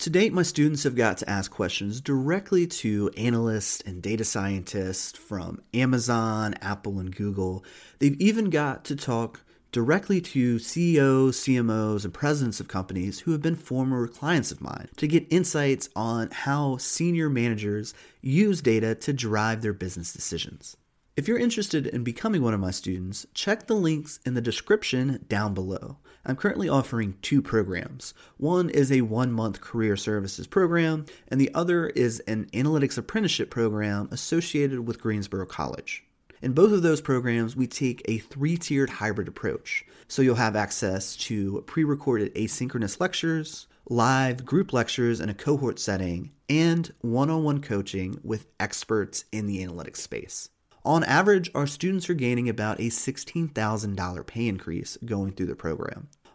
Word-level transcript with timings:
To 0.00 0.10
date, 0.10 0.32
my 0.32 0.42
students 0.42 0.82
have 0.82 0.94
got 0.94 1.16
to 1.18 1.30
ask 1.30 1.50
questions 1.50 2.02
directly 2.02 2.66
to 2.66 3.10
analysts 3.16 3.80
and 3.80 4.02
data 4.02 4.24
scientists 4.24 5.16
from 5.18 5.62
Amazon, 5.72 6.54
Apple, 6.60 6.98
and 6.98 7.16
Google. 7.16 7.64
They've 7.98 8.20
even 8.20 8.50
got 8.50 8.84
to 8.84 8.96
talk 8.96 9.40
directly 9.72 10.20
to 10.20 10.58
CEOs, 10.58 11.38
CMOs, 11.38 12.04
and 12.04 12.12
presidents 12.12 12.60
of 12.60 12.68
companies 12.68 13.20
who 13.20 13.32
have 13.32 13.40
been 13.40 13.56
former 13.56 14.06
clients 14.06 14.52
of 14.52 14.60
mine 14.60 14.88
to 14.98 15.08
get 15.08 15.26
insights 15.30 15.88
on 15.96 16.30
how 16.30 16.76
senior 16.76 17.30
managers 17.30 17.94
use 18.20 18.60
data 18.60 18.94
to 18.96 19.14
drive 19.14 19.62
their 19.62 19.72
business 19.72 20.12
decisions. 20.12 20.76
If 21.16 21.26
you're 21.26 21.38
interested 21.38 21.86
in 21.86 22.04
becoming 22.04 22.42
one 22.42 22.52
of 22.52 22.60
my 22.60 22.70
students, 22.70 23.26
check 23.32 23.66
the 23.66 23.74
links 23.74 24.20
in 24.26 24.34
the 24.34 24.42
description 24.42 25.24
down 25.28 25.54
below. 25.54 25.96
I'm 26.28 26.34
currently 26.34 26.68
offering 26.68 27.16
two 27.22 27.40
programs. 27.40 28.12
One 28.36 28.68
is 28.68 28.90
a 28.90 29.02
one 29.02 29.30
month 29.30 29.60
career 29.60 29.96
services 29.96 30.48
program, 30.48 31.06
and 31.28 31.40
the 31.40 31.54
other 31.54 31.86
is 31.90 32.18
an 32.26 32.46
analytics 32.52 32.98
apprenticeship 32.98 33.48
program 33.48 34.08
associated 34.10 34.88
with 34.88 35.00
Greensboro 35.00 35.46
College. 35.46 36.04
In 36.42 36.52
both 36.52 36.72
of 36.72 36.82
those 36.82 37.00
programs, 37.00 37.54
we 37.54 37.68
take 37.68 38.02
a 38.06 38.18
three 38.18 38.56
tiered 38.56 38.90
hybrid 38.90 39.28
approach. 39.28 39.84
So 40.08 40.20
you'll 40.20 40.34
have 40.34 40.56
access 40.56 41.14
to 41.16 41.62
pre 41.68 41.84
recorded 41.84 42.34
asynchronous 42.34 42.98
lectures, 42.98 43.68
live 43.88 44.44
group 44.44 44.72
lectures 44.72 45.20
in 45.20 45.28
a 45.28 45.34
cohort 45.34 45.78
setting, 45.78 46.32
and 46.48 46.92
one 47.02 47.30
on 47.30 47.44
one 47.44 47.60
coaching 47.60 48.18
with 48.24 48.48
experts 48.58 49.26
in 49.30 49.46
the 49.46 49.64
analytics 49.64 49.98
space. 49.98 50.48
On 50.86 51.02
average, 51.02 51.50
our 51.52 51.66
students 51.66 52.08
are 52.08 52.14
gaining 52.14 52.48
about 52.48 52.78
a 52.78 52.90
$16,000 52.90 54.26
pay 54.26 54.46
increase 54.46 54.96
going 55.04 55.32
through 55.32 55.46
the 55.46 55.56
program. 55.56 56.06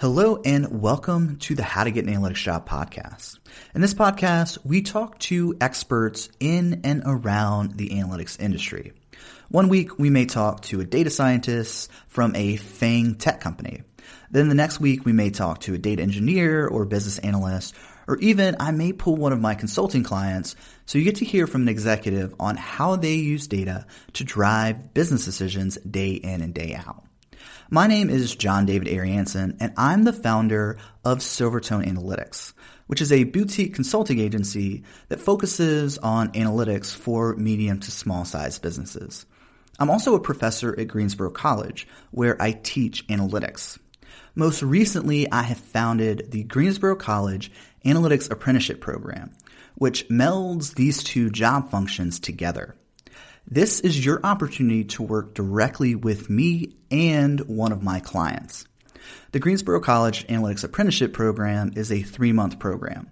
Hello 0.00 0.40
and 0.44 0.80
welcome 0.80 1.38
to 1.38 1.56
the 1.56 1.64
How 1.64 1.82
to 1.82 1.90
Get 1.90 2.06
an 2.06 2.14
Analytics 2.14 2.36
Job 2.36 2.68
podcast. 2.68 3.40
In 3.74 3.80
this 3.80 3.94
podcast, 3.94 4.56
we 4.64 4.80
talk 4.80 5.18
to 5.18 5.56
experts 5.60 6.28
in 6.38 6.82
and 6.84 7.02
around 7.04 7.72
the 7.72 7.88
analytics 7.88 8.40
industry. 8.40 8.92
One 9.48 9.68
week, 9.68 9.98
we 9.98 10.08
may 10.08 10.24
talk 10.24 10.62
to 10.66 10.80
a 10.80 10.84
data 10.84 11.10
scientist 11.10 11.90
from 12.06 12.36
a 12.36 12.58
FANG 12.58 13.16
tech 13.16 13.40
company. 13.40 13.82
Then 14.30 14.48
the 14.48 14.54
next 14.54 14.78
week, 14.78 15.04
we 15.04 15.12
may 15.12 15.30
talk 15.30 15.62
to 15.62 15.74
a 15.74 15.78
data 15.78 16.00
engineer 16.00 16.68
or 16.68 16.84
business 16.84 17.18
analyst, 17.18 17.74
or 18.06 18.18
even 18.18 18.54
I 18.60 18.70
may 18.70 18.92
pull 18.92 19.16
one 19.16 19.32
of 19.32 19.40
my 19.40 19.56
consulting 19.56 20.04
clients 20.04 20.54
so 20.86 20.98
you 20.98 21.04
get 21.04 21.16
to 21.16 21.24
hear 21.24 21.48
from 21.48 21.62
an 21.62 21.68
executive 21.68 22.36
on 22.38 22.56
how 22.56 22.94
they 22.94 23.14
use 23.14 23.48
data 23.48 23.84
to 24.12 24.22
drive 24.22 24.94
business 24.94 25.24
decisions 25.24 25.76
day 25.78 26.12
in 26.12 26.40
and 26.40 26.54
day 26.54 26.76
out. 26.76 27.07
My 27.70 27.86
name 27.86 28.08
is 28.08 28.34
John 28.34 28.64
David 28.64 28.88
Ariansen, 28.88 29.58
and 29.60 29.74
I'm 29.76 30.04
the 30.04 30.12
founder 30.14 30.78
of 31.04 31.18
Silvertone 31.18 31.86
Analytics, 31.86 32.54
which 32.86 33.02
is 33.02 33.12
a 33.12 33.24
boutique 33.24 33.74
consulting 33.74 34.18
agency 34.18 34.84
that 35.10 35.20
focuses 35.20 35.98
on 35.98 36.32
analytics 36.32 36.94
for 36.94 37.36
medium 37.36 37.78
to 37.80 37.90
small 37.90 38.24
sized 38.24 38.62
businesses. 38.62 39.26
I'm 39.78 39.90
also 39.90 40.14
a 40.14 40.20
professor 40.20 40.74
at 40.80 40.88
Greensboro 40.88 41.28
College, 41.28 41.86
where 42.10 42.40
I 42.40 42.52
teach 42.52 43.06
analytics. 43.08 43.78
Most 44.34 44.62
recently, 44.62 45.30
I 45.30 45.42
have 45.42 45.58
founded 45.58 46.30
the 46.30 46.44
Greensboro 46.44 46.96
College 46.96 47.52
Analytics 47.84 48.30
Apprenticeship 48.30 48.80
Program, 48.80 49.34
which 49.74 50.08
melds 50.08 50.76
these 50.76 51.02
two 51.02 51.28
job 51.28 51.70
functions 51.70 52.18
together. 52.18 52.77
This 53.50 53.80
is 53.80 54.04
your 54.04 54.20
opportunity 54.24 54.84
to 54.84 55.02
work 55.02 55.32
directly 55.32 55.94
with 55.94 56.28
me 56.28 56.76
and 56.90 57.40
one 57.48 57.72
of 57.72 57.82
my 57.82 57.98
clients. 57.98 58.66
The 59.32 59.38
Greensboro 59.38 59.80
College 59.80 60.26
Analytics 60.26 60.64
Apprenticeship 60.64 61.14
Program 61.14 61.72
is 61.74 61.90
a 61.90 62.02
three 62.02 62.32
month 62.32 62.58
program. 62.58 63.08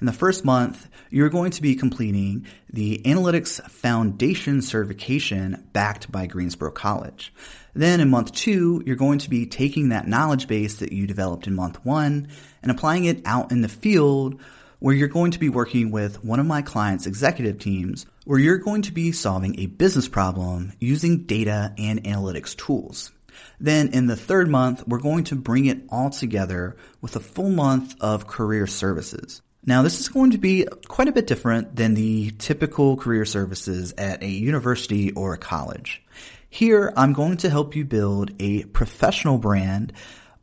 In 0.00 0.06
the 0.06 0.12
first 0.12 0.44
month, 0.44 0.88
you're 1.08 1.28
going 1.28 1.52
to 1.52 1.62
be 1.62 1.76
completing 1.76 2.46
the 2.68 3.00
Analytics 3.04 3.62
Foundation 3.70 4.60
certification 4.60 5.68
backed 5.72 6.10
by 6.10 6.26
Greensboro 6.26 6.72
College. 6.72 7.32
Then 7.72 8.00
in 8.00 8.10
month 8.10 8.32
two, 8.32 8.82
you're 8.84 8.96
going 8.96 9.20
to 9.20 9.30
be 9.30 9.46
taking 9.46 9.90
that 9.90 10.08
knowledge 10.08 10.48
base 10.48 10.78
that 10.78 10.90
you 10.90 11.06
developed 11.06 11.46
in 11.46 11.54
month 11.54 11.84
one 11.84 12.26
and 12.60 12.72
applying 12.72 13.04
it 13.04 13.22
out 13.24 13.52
in 13.52 13.60
the 13.60 13.68
field 13.68 14.40
where 14.86 14.94
you're 14.94 15.08
going 15.08 15.32
to 15.32 15.40
be 15.40 15.48
working 15.48 15.90
with 15.90 16.22
one 16.24 16.38
of 16.38 16.46
my 16.46 16.62
clients' 16.62 17.08
executive 17.08 17.58
teams, 17.58 18.06
where 18.24 18.38
you're 18.38 18.56
going 18.56 18.82
to 18.82 18.92
be 18.92 19.10
solving 19.10 19.58
a 19.58 19.66
business 19.66 20.06
problem 20.06 20.72
using 20.78 21.24
data 21.24 21.74
and 21.76 22.04
analytics 22.04 22.54
tools. 22.56 23.10
Then 23.58 23.88
in 23.88 24.06
the 24.06 24.14
third 24.14 24.48
month, 24.48 24.86
we're 24.86 25.00
going 25.00 25.24
to 25.24 25.34
bring 25.34 25.66
it 25.66 25.82
all 25.88 26.10
together 26.10 26.76
with 27.00 27.16
a 27.16 27.20
full 27.20 27.50
month 27.50 27.96
of 28.00 28.28
career 28.28 28.68
services. 28.68 29.42
Now, 29.64 29.82
this 29.82 29.98
is 29.98 30.08
going 30.08 30.30
to 30.30 30.38
be 30.38 30.68
quite 30.86 31.08
a 31.08 31.12
bit 31.12 31.26
different 31.26 31.74
than 31.74 31.94
the 31.94 32.30
typical 32.38 32.96
career 32.96 33.24
services 33.24 33.92
at 33.98 34.22
a 34.22 34.28
university 34.28 35.10
or 35.10 35.34
a 35.34 35.38
college. 35.38 36.00
Here, 36.48 36.92
I'm 36.96 37.12
going 37.12 37.38
to 37.38 37.50
help 37.50 37.74
you 37.74 37.84
build 37.84 38.30
a 38.38 38.62
professional 38.66 39.38
brand 39.38 39.94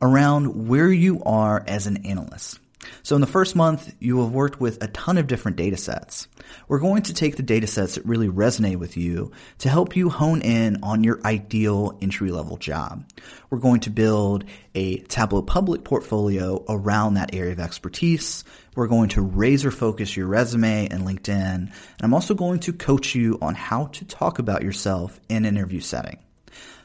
around 0.02 0.68
where 0.68 0.92
you 0.92 1.22
are 1.22 1.64
as 1.66 1.86
an 1.86 2.04
analyst. 2.04 2.58
So 3.02 3.14
in 3.14 3.20
the 3.20 3.26
first 3.26 3.56
month, 3.56 3.94
you 4.00 4.16
will 4.16 4.24
have 4.24 4.32
worked 4.32 4.60
with 4.60 4.82
a 4.82 4.88
ton 4.88 5.18
of 5.18 5.26
different 5.26 5.56
data 5.56 5.76
sets. 5.76 6.28
We're 6.68 6.78
going 6.78 7.02
to 7.04 7.14
take 7.14 7.36
the 7.36 7.42
data 7.42 7.66
sets 7.66 7.94
that 7.94 8.04
really 8.04 8.28
resonate 8.28 8.76
with 8.76 8.96
you 8.96 9.32
to 9.58 9.68
help 9.68 9.96
you 9.96 10.10
hone 10.10 10.42
in 10.42 10.82
on 10.82 11.04
your 11.04 11.20
ideal 11.24 11.98
entry 12.00 12.30
level 12.30 12.56
job. 12.56 13.04
We're 13.50 13.58
going 13.58 13.80
to 13.80 13.90
build 13.90 14.44
a 14.74 14.98
Tableau 14.98 15.42
Public 15.42 15.84
portfolio 15.84 16.64
around 16.68 17.14
that 17.14 17.34
area 17.34 17.52
of 17.52 17.60
expertise. 17.60 18.44
We're 18.74 18.88
going 18.88 19.10
to 19.10 19.22
razor 19.22 19.70
focus 19.70 20.16
your 20.16 20.26
resume 20.26 20.88
and 20.88 21.02
LinkedIn. 21.06 21.54
And 21.54 21.72
I'm 22.00 22.14
also 22.14 22.34
going 22.34 22.60
to 22.60 22.72
coach 22.72 23.14
you 23.14 23.38
on 23.40 23.54
how 23.54 23.86
to 23.86 24.04
talk 24.04 24.38
about 24.38 24.62
yourself 24.62 25.20
in 25.28 25.44
an 25.44 25.56
interview 25.56 25.80
setting. 25.80 26.18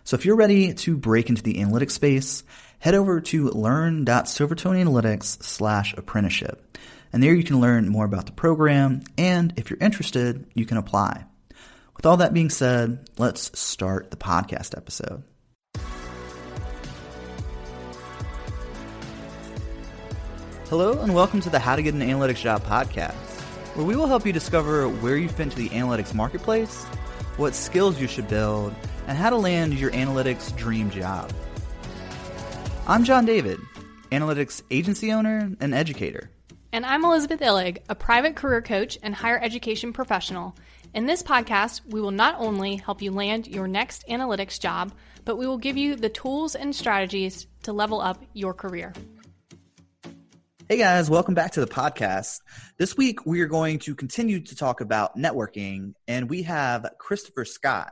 So 0.03 0.15
if 0.15 0.25
you're 0.25 0.35
ready 0.35 0.73
to 0.73 0.97
break 0.97 1.29
into 1.29 1.43
the 1.43 1.55
analytics 1.55 1.91
space, 1.91 2.43
head 2.79 2.95
over 2.95 3.19
to 3.19 3.49
learn.silvertoneanalytics 3.49 5.43
slash 5.43 5.93
apprenticeship. 5.97 6.77
And 7.11 7.21
there 7.21 7.33
you 7.33 7.43
can 7.43 7.59
learn 7.59 7.89
more 7.89 8.05
about 8.05 8.25
the 8.25 8.31
program, 8.31 9.01
and 9.17 9.53
if 9.57 9.69
you're 9.69 9.79
interested, 9.81 10.45
you 10.53 10.65
can 10.65 10.77
apply. 10.77 11.25
With 11.97 12.05
all 12.05 12.17
that 12.17 12.33
being 12.33 12.49
said, 12.49 13.09
let's 13.17 13.59
start 13.59 14.11
the 14.11 14.17
podcast 14.17 14.77
episode. 14.77 15.23
Hello, 20.69 21.01
and 21.01 21.13
welcome 21.13 21.41
to 21.41 21.49
the 21.49 21.59
How 21.59 21.75
to 21.75 21.81
Get 21.81 21.95
an 21.95 22.01
Analytics 22.01 22.41
Job 22.41 22.63
podcast, 22.63 23.41
where 23.75 23.85
we 23.85 23.95
will 23.95 24.07
help 24.07 24.25
you 24.25 24.31
discover 24.31 24.87
where 24.87 25.17
you 25.17 25.27
fit 25.27 25.39
into 25.41 25.57
the 25.57 25.69
analytics 25.69 26.13
marketplace, 26.13 26.83
what 27.35 27.55
skills 27.55 27.99
you 27.99 28.07
should 28.07 28.29
build, 28.29 28.73
and 29.07 29.17
how 29.17 29.31
to 29.31 29.37
land 29.37 29.73
your 29.73 29.91
analytics 29.91 30.55
dream 30.55 30.91
job. 30.91 31.33
I'm 32.89 33.03
John 33.03 33.23
David, 33.23 33.59
analytics 34.11 34.63
agency 34.71 35.11
owner 35.13 35.55
and 35.59 35.75
educator. 35.75 36.31
And 36.73 36.83
I'm 36.83 37.05
Elizabeth 37.05 37.39
Illig, 37.39 37.83
a 37.87 37.93
private 37.93 38.35
career 38.35 38.63
coach 38.63 38.97
and 39.03 39.13
higher 39.13 39.39
education 39.39 39.93
professional. 39.93 40.55
In 40.95 41.05
this 41.05 41.21
podcast, 41.21 41.81
we 41.85 42.01
will 42.01 42.09
not 42.09 42.37
only 42.39 42.77
help 42.77 43.03
you 43.03 43.11
land 43.11 43.45
your 43.45 43.67
next 43.67 44.07
analytics 44.07 44.59
job, 44.59 44.91
but 45.23 45.35
we 45.35 45.45
will 45.45 45.59
give 45.59 45.77
you 45.77 45.97
the 45.97 46.09
tools 46.09 46.55
and 46.55 46.75
strategies 46.75 47.45
to 47.61 47.73
level 47.73 48.01
up 48.01 48.23
your 48.33 48.55
career. 48.55 48.91
Hey 50.67 50.79
guys, 50.79 51.11
welcome 51.11 51.35
back 51.35 51.51
to 51.51 51.59
the 51.59 51.67
podcast. 51.67 52.39
This 52.79 52.97
week 52.97 53.23
we 53.23 53.41
are 53.41 53.47
going 53.47 53.77
to 53.81 53.93
continue 53.93 54.39
to 54.39 54.55
talk 54.55 54.81
about 54.81 55.15
networking, 55.15 55.93
and 56.07 56.27
we 56.27 56.41
have 56.41 56.87
Christopher 56.97 57.45
Scott, 57.45 57.91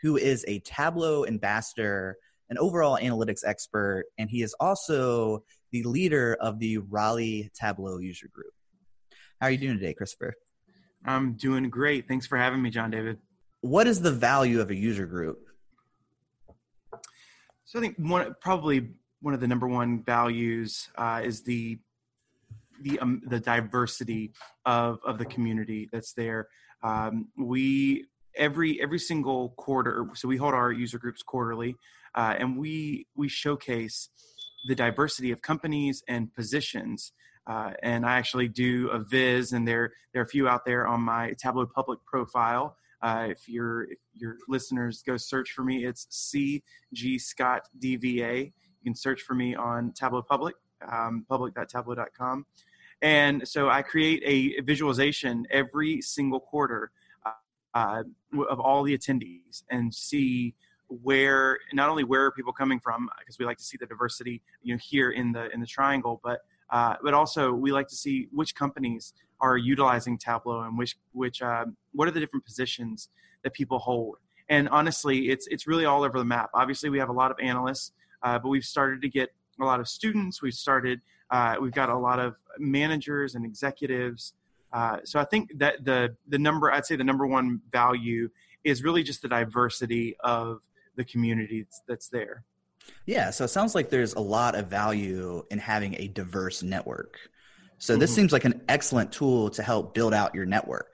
who 0.00 0.16
is 0.16 0.42
a 0.48 0.60
Tableau 0.60 1.26
ambassador 1.26 2.16
an 2.50 2.58
overall 2.58 2.98
analytics 3.00 3.40
expert, 3.44 4.04
and 4.18 4.30
he 4.30 4.42
is 4.42 4.54
also 4.60 5.44
the 5.72 5.82
leader 5.82 6.36
of 6.40 6.58
the 6.58 6.78
Raleigh 6.78 7.50
Tableau 7.54 7.98
user 7.98 8.28
group. 8.32 8.52
How 9.40 9.46
are 9.46 9.50
you 9.50 9.58
doing 9.58 9.78
today, 9.78 9.94
Christopher? 9.94 10.34
I'm 11.04 11.34
doing 11.34 11.68
great. 11.70 12.08
Thanks 12.08 12.26
for 12.26 12.36
having 12.36 12.60
me, 12.60 12.70
John 12.70 12.90
David. 12.90 13.18
What 13.60 13.86
is 13.86 14.00
the 14.00 14.10
value 14.10 14.60
of 14.60 14.70
a 14.70 14.74
user 14.74 15.06
group? 15.06 15.38
So 17.64 17.78
I 17.78 17.82
think 17.82 17.96
one 17.98 18.34
probably 18.40 18.90
one 19.20 19.34
of 19.34 19.40
the 19.40 19.48
number 19.48 19.68
one 19.68 20.02
values 20.02 20.88
uh, 20.96 21.20
is 21.22 21.42
the 21.42 21.78
the 22.82 22.98
um, 23.00 23.20
the 23.26 23.40
diversity 23.40 24.32
of 24.64 25.00
of 25.04 25.18
the 25.18 25.26
community 25.26 25.88
that's 25.92 26.12
there. 26.14 26.48
Um, 26.82 27.28
we 27.36 28.06
every 28.38 28.80
every 28.80 28.98
single 28.98 29.50
quarter, 29.50 30.06
so 30.14 30.28
we 30.28 30.36
hold 30.36 30.54
our 30.54 30.72
user 30.72 30.98
groups 30.98 31.22
quarterly, 31.22 31.76
uh, 32.14 32.34
and 32.38 32.56
we 32.56 33.06
we 33.14 33.28
showcase 33.28 34.08
the 34.66 34.74
diversity 34.74 35.30
of 35.30 35.42
companies 35.42 36.02
and 36.08 36.34
positions. 36.34 37.12
Uh, 37.46 37.72
and 37.82 38.04
I 38.04 38.16
actually 38.16 38.48
do 38.48 38.88
a 38.90 38.98
viz, 38.98 39.52
and 39.52 39.66
there 39.66 39.92
there 40.12 40.22
are 40.22 40.24
a 40.24 40.28
few 40.28 40.48
out 40.48 40.64
there 40.64 40.86
on 40.86 41.00
my 41.00 41.34
Tableau 41.42 41.66
Public 41.66 41.98
profile. 42.06 42.76
Uh, 43.02 43.28
if 43.30 43.48
your 43.48 43.84
if 43.84 43.98
your 44.14 44.36
listeners 44.48 45.02
go 45.06 45.16
search 45.16 45.50
for 45.52 45.64
me, 45.64 45.84
it's 45.84 46.06
C 46.10 46.62
G 46.92 47.18
Scott 47.18 47.62
DVA. 47.78 48.44
You 48.44 48.84
can 48.84 48.94
search 48.94 49.22
for 49.22 49.34
me 49.34 49.54
on 49.54 49.92
Tableau 49.92 50.22
Public, 50.22 50.54
um, 50.90 51.24
public.tableau.com. 51.28 52.46
And 53.00 53.46
so 53.46 53.68
I 53.68 53.82
create 53.82 54.22
a 54.24 54.60
visualization 54.62 55.46
every 55.50 56.00
single 56.02 56.40
quarter 56.40 56.90
uh, 57.78 58.02
of 58.50 58.60
all 58.60 58.82
the 58.82 58.96
attendees 58.96 59.62
and 59.70 59.94
see 59.94 60.54
where 60.88 61.58
not 61.72 61.88
only 61.90 62.04
where 62.04 62.24
are 62.24 62.32
people 62.32 62.52
coming 62.52 62.80
from 62.80 63.08
because 63.18 63.38
we 63.38 63.44
like 63.44 63.58
to 63.58 63.64
see 63.64 63.76
the 63.78 63.86
diversity 63.86 64.40
you 64.62 64.74
know 64.74 64.80
here 64.82 65.10
in 65.10 65.32
the 65.32 65.50
in 65.52 65.60
the 65.60 65.66
triangle 65.66 66.20
but 66.24 66.40
uh, 66.70 66.94
but 67.02 67.14
also 67.14 67.52
we 67.52 67.72
like 67.72 67.88
to 67.88 67.94
see 67.94 68.26
which 68.32 68.54
companies 68.54 69.12
are 69.40 69.56
utilizing 69.56 70.16
tableau 70.18 70.62
and 70.62 70.78
which 70.78 70.96
which 71.12 71.42
uh, 71.42 71.64
what 71.92 72.08
are 72.08 72.10
the 72.10 72.20
different 72.20 72.44
positions 72.44 73.10
that 73.42 73.52
people 73.52 73.78
hold 73.78 74.16
and 74.48 74.68
honestly 74.70 75.28
it's 75.28 75.46
it's 75.48 75.66
really 75.66 75.84
all 75.84 76.02
over 76.02 76.18
the 76.18 76.24
map 76.24 76.48
obviously 76.54 76.88
we 76.88 76.98
have 76.98 77.10
a 77.10 77.18
lot 77.22 77.30
of 77.30 77.36
analysts 77.40 77.92
uh, 78.22 78.38
but 78.38 78.48
we've 78.48 78.64
started 78.64 79.02
to 79.02 79.08
get 79.08 79.28
a 79.60 79.64
lot 79.64 79.80
of 79.80 79.86
students 79.88 80.40
we've 80.40 80.54
started 80.54 81.00
uh, 81.30 81.56
we've 81.60 81.72
got 81.72 81.90
a 81.90 81.98
lot 81.98 82.18
of 82.18 82.36
managers 82.58 83.34
and 83.34 83.44
executives. 83.44 84.34
Uh, 84.72 84.98
so 85.04 85.18
I 85.18 85.24
think 85.24 85.58
that 85.58 85.84
the 85.84 86.16
the 86.26 86.38
number 86.38 86.70
I'd 86.70 86.86
say 86.86 86.96
the 86.96 87.04
number 87.04 87.26
one 87.26 87.60
value 87.72 88.28
is 88.64 88.82
really 88.82 89.02
just 89.02 89.22
the 89.22 89.28
diversity 89.28 90.16
of 90.20 90.60
the 90.96 91.04
community 91.04 91.66
that's 91.86 92.08
there. 92.08 92.44
Yeah, 93.06 93.30
so 93.30 93.44
it 93.44 93.48
sounds 93.48 93.74
like 93.74 93.90
there's 93.90 94.14
a 94.14 94.20
lot 94.20 94.54
of 94.54 94.68
value 94.68 95.44
in 95.50 95.58
having 95.58 95.94
a 95.98 96.08
diverse 96.08 96.62
network. 96.62 97.18
So 97.78 97.96
this 97.96 98.10
mm-hmm. 98.10 98.16
seems 98.16 98.32
like 98.32 98.44
an 98.44 98.62
excellent 98.68 99.12
tool 99.12 99.50
to 99.50 99.62
help 99.62 99.94
build 99.94 100.12
out 100.12 100.34
your 100.34 100.46
network. 100.46 100.92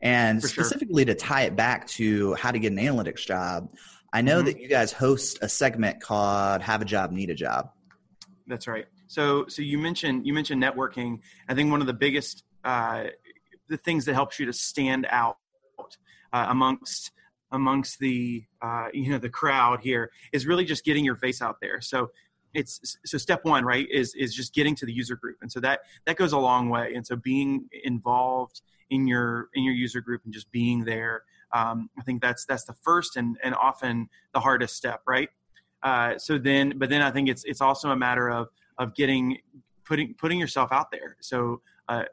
And 0.00 0.40
For 0.40 0.48
specifically 0.48 1.04
sure. 1.04 1.14
to 1.14 1.14
tie 1.14 1.42
it 1.42 1.56
back 1.56 1.88
to 1.88 2.34
how 2.34 2.50
to 2.50 2.58
get 2.58 2.72
an 2.72 2.78
analytics 2.78 3.26
job, 3.26 3.70
I 4.12 4.22
know 4.22 4.36
mm-hmm. 4.36 4.46
that 4.46 4.60
you 4.60 4.68
guys 4.68 4.92
host 4.92 5.38
a 5.42 5.48
segment 5.48 6.00
called 6.00 6.62
Have 6.62 6.82
a 6.82 6.84
Job, 6.84 7.10
Need 7.10 7.30
a 7.30 7.34
Job. 7.34 7.70
That's 8.46 8.66
right. 8.66 8.86
So, 9.08 9.46
so 9.48 9.62
you 9.62 9.78
mentioned 9.78 10.26
you 10.26 10.32
mentioned 10.32 10.62
networking. 10.62 11.20
I 11.48 11.54
think 11.54 11.70
one 11.70 11.80
of 11.80 11.86
the 11.86 11.94
biggest 11.94 12.44
uh, 12.64 13.04
the 13.68 13.76
things 13.76 14.04
that 14.04 14.14
helps 14.14 14.38
you 14.38 14.46
to 14.46 14.52
stand 14.52 15.06
out 15.10 15.36
uh, 16.32 16.46
amongst 16.48 17.10
amongst 17.50 17.98
the 17.98 18.44
uh, 18.62 18.88
you 18.92 19.10
know 19.10 19.18
the 19.18 19.30
crowd 19.30 19.80
here 19.80 20.10
is 20.32 20.46
really 20.46 20.64
just 20.64 20.84
getting 20.84 21.04
your 21.04 21.16
face 21.16 21.42
out 21.42 21.56
there. 21.60 21.80
So 21.80 22.10
it's 22.54 22.96
so 23.04 23.18
step 23.18 23.44
one 23.44 23.64
right 23.64 23.86
is 23.90 24.14
is 24.14 24.34
just 24.34 24.54
getting 24.54 24.74
to 24.74 24.86
the 24.86 24.92
user 24.92 25.14
group 25.14 25.36
and 25.42 25.52
so 25.52 25.60
that 25.60 25.80
that 26.06 26.16
goes 26.16 26.32
a 26.32 26.38
long 26.38 26.70
way 26.70 26.94
and 26.94 27.06
so 27.06 27.14
being 27.14 27.68
involved 27.84 28.62
in 28.88 29.06
your 29.06 29.50
in 29.52 29.64
your 29.64 29.74
user 29.74 30.00
group 30.00 30.22
and 30.24 30.32
just 30.32 30.50
being 30.50 30.82
there 30.82 31.24
um, 31.52 31.90
i 31.98 32.02
think 32.02 32.22
that's 32.22 32.46
that's 32.46 32.64
the 32.64 32.72
first 32.72 33.18
and 33.18 33.36
and 33.44 33.54
often 33.54 34.08
the 34.32 34.40
hardest 34.40 34.74
step 34.74 35.02
right 35.06 35.28
uh, 35.82 36.18
so 36.18 36.38
then, 36.38 36.74
but 36.76 36.90
then 36.90 37.02
I 37.02 37.10
think 37.10 37.28
it's 37.28 37.44
it's 37.44 37.60
also 37.60 37.90
a 37.90 37.96
matter 37.96 38.28
of 38.28 38.48
of 38.78 38.94
getting 38.94 39.38
putting 39.84 40.14
putting 40.14 40.38
yourself 40.38 40.70
out 40.72 40.90
there. 40.90 41.16
So 41.20 41.60
uh, 41.88 42.04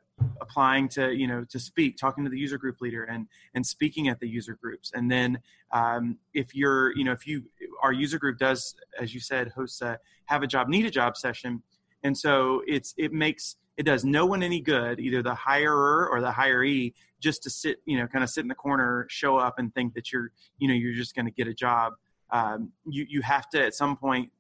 applying 0.42 0.88
to 0.90 1.14
you 1.14 1.28
know 1.28 1.44
to 1.50 1.60
speak, 1.60 1.98
talking 1.98 2.24
to 2.24 2.30
the 2.30 2.40
user 2.40 2.58
group 2.58 2.82
leader, 2.82 3.04
and 3.04 3.28
and 3.54 3.66
speaking 3.66 4.08
at 4.08 4.20
the 4.20 4.28
user 4.28 4.58
groups. 4.62 4.92
And 4.94 5.12
then 5.12 5.40
um, 5.72 6.18
if 6.34 6.56
you're 6.56 6.96
you 6.98 7.04
know 7.04 7.12
if 7.12 7.28
you 7.28 7.44
our 7.84 7.94
user 7.94 8.18
group 8.18 8.38
does 8.40 8.76
as 9.00 9.14
you 9.14 9.20
said 9.20 9.50
hosts 9.50 9.82
a 9.82 10.00
have 10.26 10.44
a 10.44 10.48
job 10.48 10.68
need 10.68 10.86
a 10.86 10.92
job 10.92 11.18
session, 11.18 11.62
and 12.04 12.18
so 12.18 12.62
it's 12.68 12.94
it 12.98 13.12
makes 13.12 13.58
it 13.78 13.84
does 13.84 14.06
no 14.06 14.26
one 14.26 14.42
any 14.42 14.62
good, 14.62 15.02
either 15.02 15.22
the 15.22 15.36
hirer 15.36 16.08
or 16.10 16.22
the 16.22 16.32
hiree, 16.32 16.94
just 17.20 17.44
to 17.44 17.50
sit, 17.50 17.82
you 17.86 17.98
know, 17.98 18.08
kind 18.08 18.24
of 18.24 18.30
sit 18.30 18.40
in 18.40 18.48
the 18.48 18.56
corner, 18.56 19.06
show 19.10 19.36
up, 19.36 19.60
and 19.60 19.76
think 19.76 19.94
that 19.96 20.14
you're, 20.14 20.32
you 20.60 20.70
know, 20.70 20.74
you're 20.74 20.94
just 20.94 21.14
going 21.14 21.26
to 21.26 21.32
get 21.32 21.46
a 21.46 21.54
job 21.54 21.92
um, 22.32 22.72
you 22.86 23.06
you 23.08 23.22
have 23.22 23.50
to 23.50 23.64
at 23.64 23.74
some 23.74 23.96
point 23.96 24.32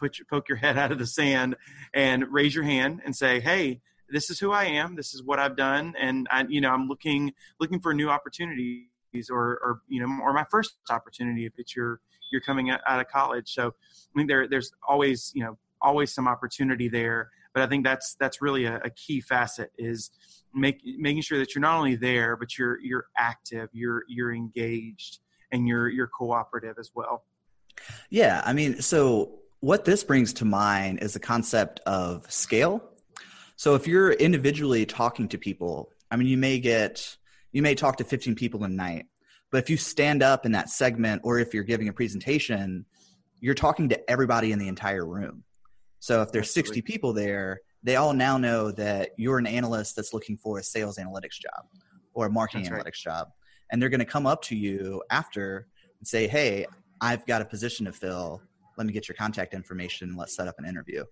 put 0.00 0.18
your, 0.18 0.26
poke 0.28 0.48
your 0.48 0.58
head 0.58 0.78
out 0.78 0.90
of 0.90 0.98
the 0.98 1.06
sand 1.06 1.56
and 1.94 2.24
raise 2.32 2.54
your 2.54 2.64
hand 2.64 3.02
and 3.04 3.14
say, 3.14 3.40
"Hey, 3.40 3.80
this 4.08 4.30
is 4.30 4.38
who 4.38 4.50
I 4.50 4.64
am. 4.64 4.96
This 4.96 5.14
is 5.14 5.22
what 5.22 5.38
I've 5.38 5.56
done, 5.56 5.94
and 5.98 6.26
I, 6.30 6.44
you 6.48 6.60
know, 6.60 6.70
I'm 6.70 6.88
looking 6.88 7.32
looking 7.60 7.80
for 7.80 7.94
new 7.94 8.08
opportunities, 8.08 8.86
or 9.30 9.58
or 9.62 9.80
you 9.88 10.00
know, 10.00 10.22
or 10.22 10.32
my 10.32 10.44
first 10.50 10.76
opportunity 10.90 11.46
if 11.46 11.52
it's 11.58 11.76
your 11.76 12.00
you're 12.30 12.40
coming 12.40 12.70
out 12.70 13.00
of 13.00 13.08
college. 13.08 13.52
So, 13.52 13.68
I 13.68 14.18
mean, 14.18 14.26
there 14.26 14.48
there's 14.48 14.72
always 14.88 15.32
you 15.34 15.44
know 15.44 15.58
always 15.82 16.12
some 16.12 16.28
opportunity 16.28 16.88
there, 16.88 17.30
but 17.54 17.62
I 17.62 17.66
think 17.66 17.84
that's 17.84 18.16
that's 18.18 18.42
really 18.42 18.64
a, 18.64 18.76
a 18.84 18.90
key 18.90 19.20
facet 19.20 19.70
is 19.78 20.10
make, 20.54 20.80
making 20.84 21.22
sure 21.22 21.38
that 21.38 21.54
you're 21.54 21.62
not 21.62 21.78
only 21.78 21.96
there, 21.96 22.36
but 22.36 22.58
you're 22.58 22.80
you're 22.80 23.06
active, 23.16 23.68
you're 23.72 24.04
you're 24.08 24.32
engaged 24.32 25.18
and 25.52 25.66
you're 25.66 25.88
you're 25.88 26.08
cooperative 26.08 26.76
as 26.78 26.90
well. 26.94 27.24
Yeah, 28.10 28.42
I 28.44 28.52
mean, 28.52 28.82
so 28.82 29.39
what 29.60 29.84
this 29.84 30.02
brings 30.02 30.32
to 30.34 30.44
mind 30.44 31.02
is 31.02 31.12
the 31.12 31.20
concept 31.20 31.80
of 31.86 32.30
scale. 32.30 32.82
So 33.56 33.74
if 33.74 33.86
you're 33.86 34.12
individually 34.12 34.86
talking 34.86 35.28
to 35.28 35.38
people, 35.38 35.90
I 36.10 36.16
mean, 36.16 36.28
you 36.28 36.38
may 36.38 36.58
get 36.58 37.16
you 37.52 37.62
may 37.62 37.74
talk 37.74 37.96
to 37.96 38.04
15 38.04 38.34
people 38.36 38.64
a 38.64 38.68
night, 38.68 39.06
but 39.50 39.58
if 39.58 39.70
you 39.70 39.76
stand 39.76 40.22
up 40.22 40.46
in 40.46 40.52
that 40.52 40.70
segment 40.70 41.22
or 41.24 41.38
if 41.38 41.52
you're 41.52 41.64
giving 41.64 41.88
a 41.88 41.92
presentation, 41.92 42.86
you're 43.40 43.54
talking 43.54 43.88
to 43.88 44.10
everybody 44.10 44.52
in 44.52 44.58
the 44.58 44.68
entire 44.68 45.04
room. 45.04 45.44
So 45.98 46.22
if 46.22 46.32
there's 46.32 46.46
Absolutely. 46.46 46.76
60 46.76 46.82
people 46.82 47.12
there, 47.12 47.60
they 47.82 47.96
all 47.96 48.12
now 48.12 48.38
know 48.38 48.70
that 48.72 49.10
you're 49.16 49.38
an 49.38 49.46
analyst 49.46 49.96
that's 49.96 50.14
looking 50.14 50.36
for 50.36 50.58
a 50.58 50.62
sales 50.62 50.96
analytics 50.96 51.38
job 51.40 51.66
or 52.14 52.26
a 52.26 52.30
marketing 52.30 52.64
that's 52.64 52.74
analytics 52.74 53.06
right. 53.06 53.14
job 53.14 53.28
and 53.70 53.80
they're 53.80 53.88
going 53.88 54.00
to 54.00 54.06
come 54.06 54.26
up 54.26 54.42
to 54.42 54.56
you 54.56 55.02
after 55.10 55.66
and 55.98 56.06
say, 56.06 56.26
"Hey, 56.26 56.66
I've 57.00 57.26
got 57.26 57.42
a 57.42 57.44
position 57.44 57.86
to 57.86 57.92
fill. 57.92 58.42
Let 58.76 58.86
me 58.86 58.92
get 58.92 59.08
your 59.08 59.16
contact 59.16 59.54
information. 59.54 60.16
Let's 60.16 60.34
set 60.34 60.48
up 60.48 60.56
an 60.58 60.64
interview." 60.64 61.04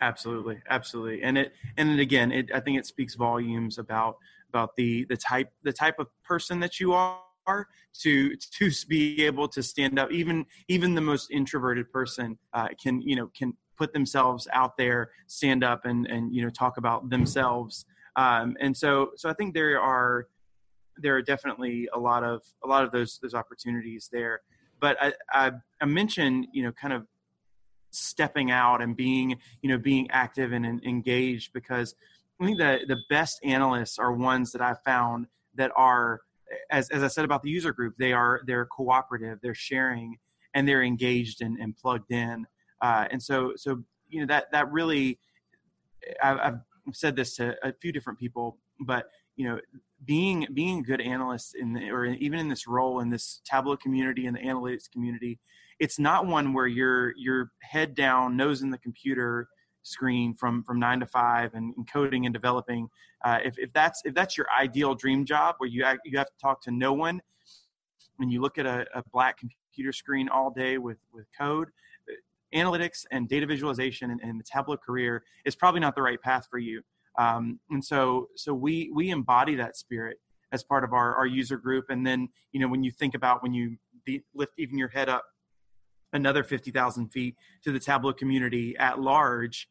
Absolutely, 0.00 0.60
absolutely, 0.68 1.22
and 1.22 1.38
it 1.38 1.52
and 1.76 1.98
again, 1.98 2.30
it 2.30 2.50
I 2.54 2.60
think 2.60 2.78
it 2.78 2.86
speaks 2.86 3.14
volumes 3.14 3.78
about 3.78 4.16
about 4.50 4.76
the 4.76 5.04
the 5.04 5.16
type 5.16 5.50
the 5.62 5.72
type 5.72 5.98
of 5.98 6.08
person 6.22 6.60
that 6.60 6.78
you 6.78 6.92
are 6.92 7.68
to 8.00 8.36
to 8.36 8.70
be 8.88 9.24
able 9.24 9.48
to 9.48 9.62
stand 9.62 9.98
up. 9.98 10.12
Even 10.12 10.44
even 10.68 10.94
the 10.94 11.00
most 11.00 11.30
introverted 11.30 11.90
person 11.90 12.38
uh, 12.52 12.68
can 12.82 13.00
you 13.00 13.16
know 13.16 13.30
can 13.36 13.56
put 13.76 13.92
themselves 13.92 14.48
out 14.52 14.76
there, 14.76 15.10
stand 15.26 15.64
up, 15.64 15.84
and 15.84 16.06
and 16.06 16.34
you 16.34 16.42
know 16.42 16.50
talk 16.50 16.76
about 16.76 17.08
themselves. 17.08 17.86
Um, 18.16 18.56
and 18.60 18.76
so 18.76 19.10
so 19.16 19.28
I 19.28 19.34
think 19.34 19.54
there 19.54 19.80
are 19.80 20.26
there 20.98 21.14
are 21.14 21.22
definitely 21.22 21.88
a 21.94 21.98
lot 21.98 22.24
of 22.24 22.42
a 22.64 22.66
lot 22.66 22.84
of 22.84 22.92
those 22.92 23.18
those 23.22 23.34
opportunities 23.34 24.08
there. 24.12 24.40
But 24.80 24.96
I, 25.00 25.12
I, 25.32 25.52
I 25.80 25.84
mentioned 25.84 26.48
you 26.52 26.62
know 26.62 26.72
kind 26.72 26.92
of 26.92 27.06
stepping 27.90 28.50
out 28.50 28.82
and 28.82 28.96
being 28.96 29.36
you 29.62 29.70
know 29.70 29.78
being 29.78 30.08
active 30.10 30.52
and, 30.52 30.66
and 30.66 30.84
engaged 30.84 31.52
because 31.52 31.94
I 32.40 32.46
think 32.46 32.58
the 32.58 32.80
the 32.86 32.98
best 33.08 33.40
analysts 33.42 33.98
are 33.98 34.12
ones 34.12 34.52
that 34.52 34.60
I've 34.60 34.82
found 34.82 35.26
that 35.54 35.72
are 35.76 36.20
as 36.70 36.90
as 36.90 37.02
I 37.02 37.08
said 37.08 37.24
about 37.24 37.42
the 37.42 37.50
user 37.50 37.72
group 37.72 37.94
they 37.98 38.12
are 38.12 38.40
they're 38.46 38.66
cooperative 38.66 39.38
they're 39.42 39.54
sharing 39.54 40.18
and 40.54 40.66
they're 40.66 40.82
engaged 40.82 41.42
and, 41.42 41.58
and 41.58 41.76
plugged 41.76 42.10
in. 42.10 42.46
Uh, 42.80 43.06
and 43.10 43.22
so 43.22 43.52
so 43.56 43.82
you 44.08 44.20
know 44.20 44.26
that 44.26 44.46
that 44.52 44.70
really 44.70 45.18
I've, 46.22 46.38
I've 46.38 46.60
said 46.92 47.16
this 47.16 47.34
to 47.36 47.56
a 47.62 47.72
few 47.72 47.92
different 47.92 48.18
people 48.18 48.58
but 48.80 49.06
you 49.36 49.46
know 49.46 49.60
being 50.04 50.46
being 50.52 50.80
a 50.80 50.82
good 50.82 51.00
analyst 51.00 51.54
in 51.54 51.72
the, 51.72 51.90
or 51.90 52.06
even 52.06 52.38
in 52.38 52.48
this 52.48 52.66
role 52.66 53.00
in 53.00 53.10
this 53.10 53.40
tableau 53.44 53.76
community 53.76 54.26
and 54.26 54.36
the 54.36 54.40
analytics 54.40 54.90
community 54.90 55.38
it's 55.78 55.98
not 55.98 56.26
one 56.26 56.52
where 56.52 56.66
you're 56.66 57.12
you're 57.16 57.50
head 57.62 57.94
down 57.94 58.36
nose 58.36 58.62
in 58.62 58.70
the 58.70 58.78
computer 58.78 59.48
screen 59.82 60.34
from 60.34 60.62
from 60.64 60.80
nine 60.80 60.98
to 60.98 61.06
five 61.06 61.54
and, 61.54 61.72
and 61.76 61.90
coding 61.90 62.26
and 62.26 62.32
developing 62.32 62.88
uh, 63.24 63.38
if, 63.44 63.58
if 63.58 63.72
that's 63.72 64.02
if 64.04 64.14
that's 64.14 64.36
your 64.36 64.46
ideal 64.58 64.94
dream 64.94 65.24
job 65.24 65.54
where 65.58 65.68
you 65.68 65.84
you 66.04 66.18
have 66.18 66.26
to 66.26 66.38
talk 66.40 66.60
to 66.60 66.70
no 66.70 66.92
one 66.92 67.20
and 68.18 68.32
you 68.32 68.40
look 68.40 68.58
at 68.58 68.66
a, 68.66 68.86
a 68.94 69.02
black 69.12 69.38
computer 69.38 69.92
screen 69.92 70.28
all 70.28 70.50
day 70.50 70.78
with 70.78 70.98
with 71.12 71.26
code 71.38 71.68
analytics 72.54 73.04
and 73.10 73.28
data 73.28 73.46
visualization 73.46 74.10
and, 74.10 74.20
and, 74.22 74.38
the 74.38 74.44
Tableau 74.44 74.76
career 74.76 75.22
is 75.44 75.54
probably 75.54 75.80
not 75.80 75.94
the 75.94 76.02
right 76.02 76.20
path 76.20 76.46
for 76.50 76.58
you. 76.58 76.80
Um, 77.18 77.60
and 77.70 77.84
so, 77.84 78.28
so 78.36 78.52
we 78.52 78.90
we 78.94 79.10
embody 79.10 79.56
that 79.56 79.76
spirit 79.76 80.18
as 80.52 80.62
part 80.62 80.84
of 80.84 80.92
our, 80.92 81.14
our 81.14 81.26
user 81.26 81.56
group. 81.56 81.86
And 81.88 82.06
then, 82.06 82.28
you 82.52 82.60
know, 82.60 82.68
when 82.68 82.84
you 82.84 82.90
think 82.90 83.14
about 83.14 83.42
when 83.42 83.52
you 83.52 83.76
lift 84.34 84.52
even 84.58 84.78
your 84.78 84.88
head 84.88 85.08
up 85.08 85.24
another 86.12 86.44
50,000 86.44 87.08
feet 87.08 87.34
to 87.64 87.72
the 87.72 87.80
Tableau 87.80 88.12
community 88.12 88.76
at 88.78 89.00
large, 89.00 89.68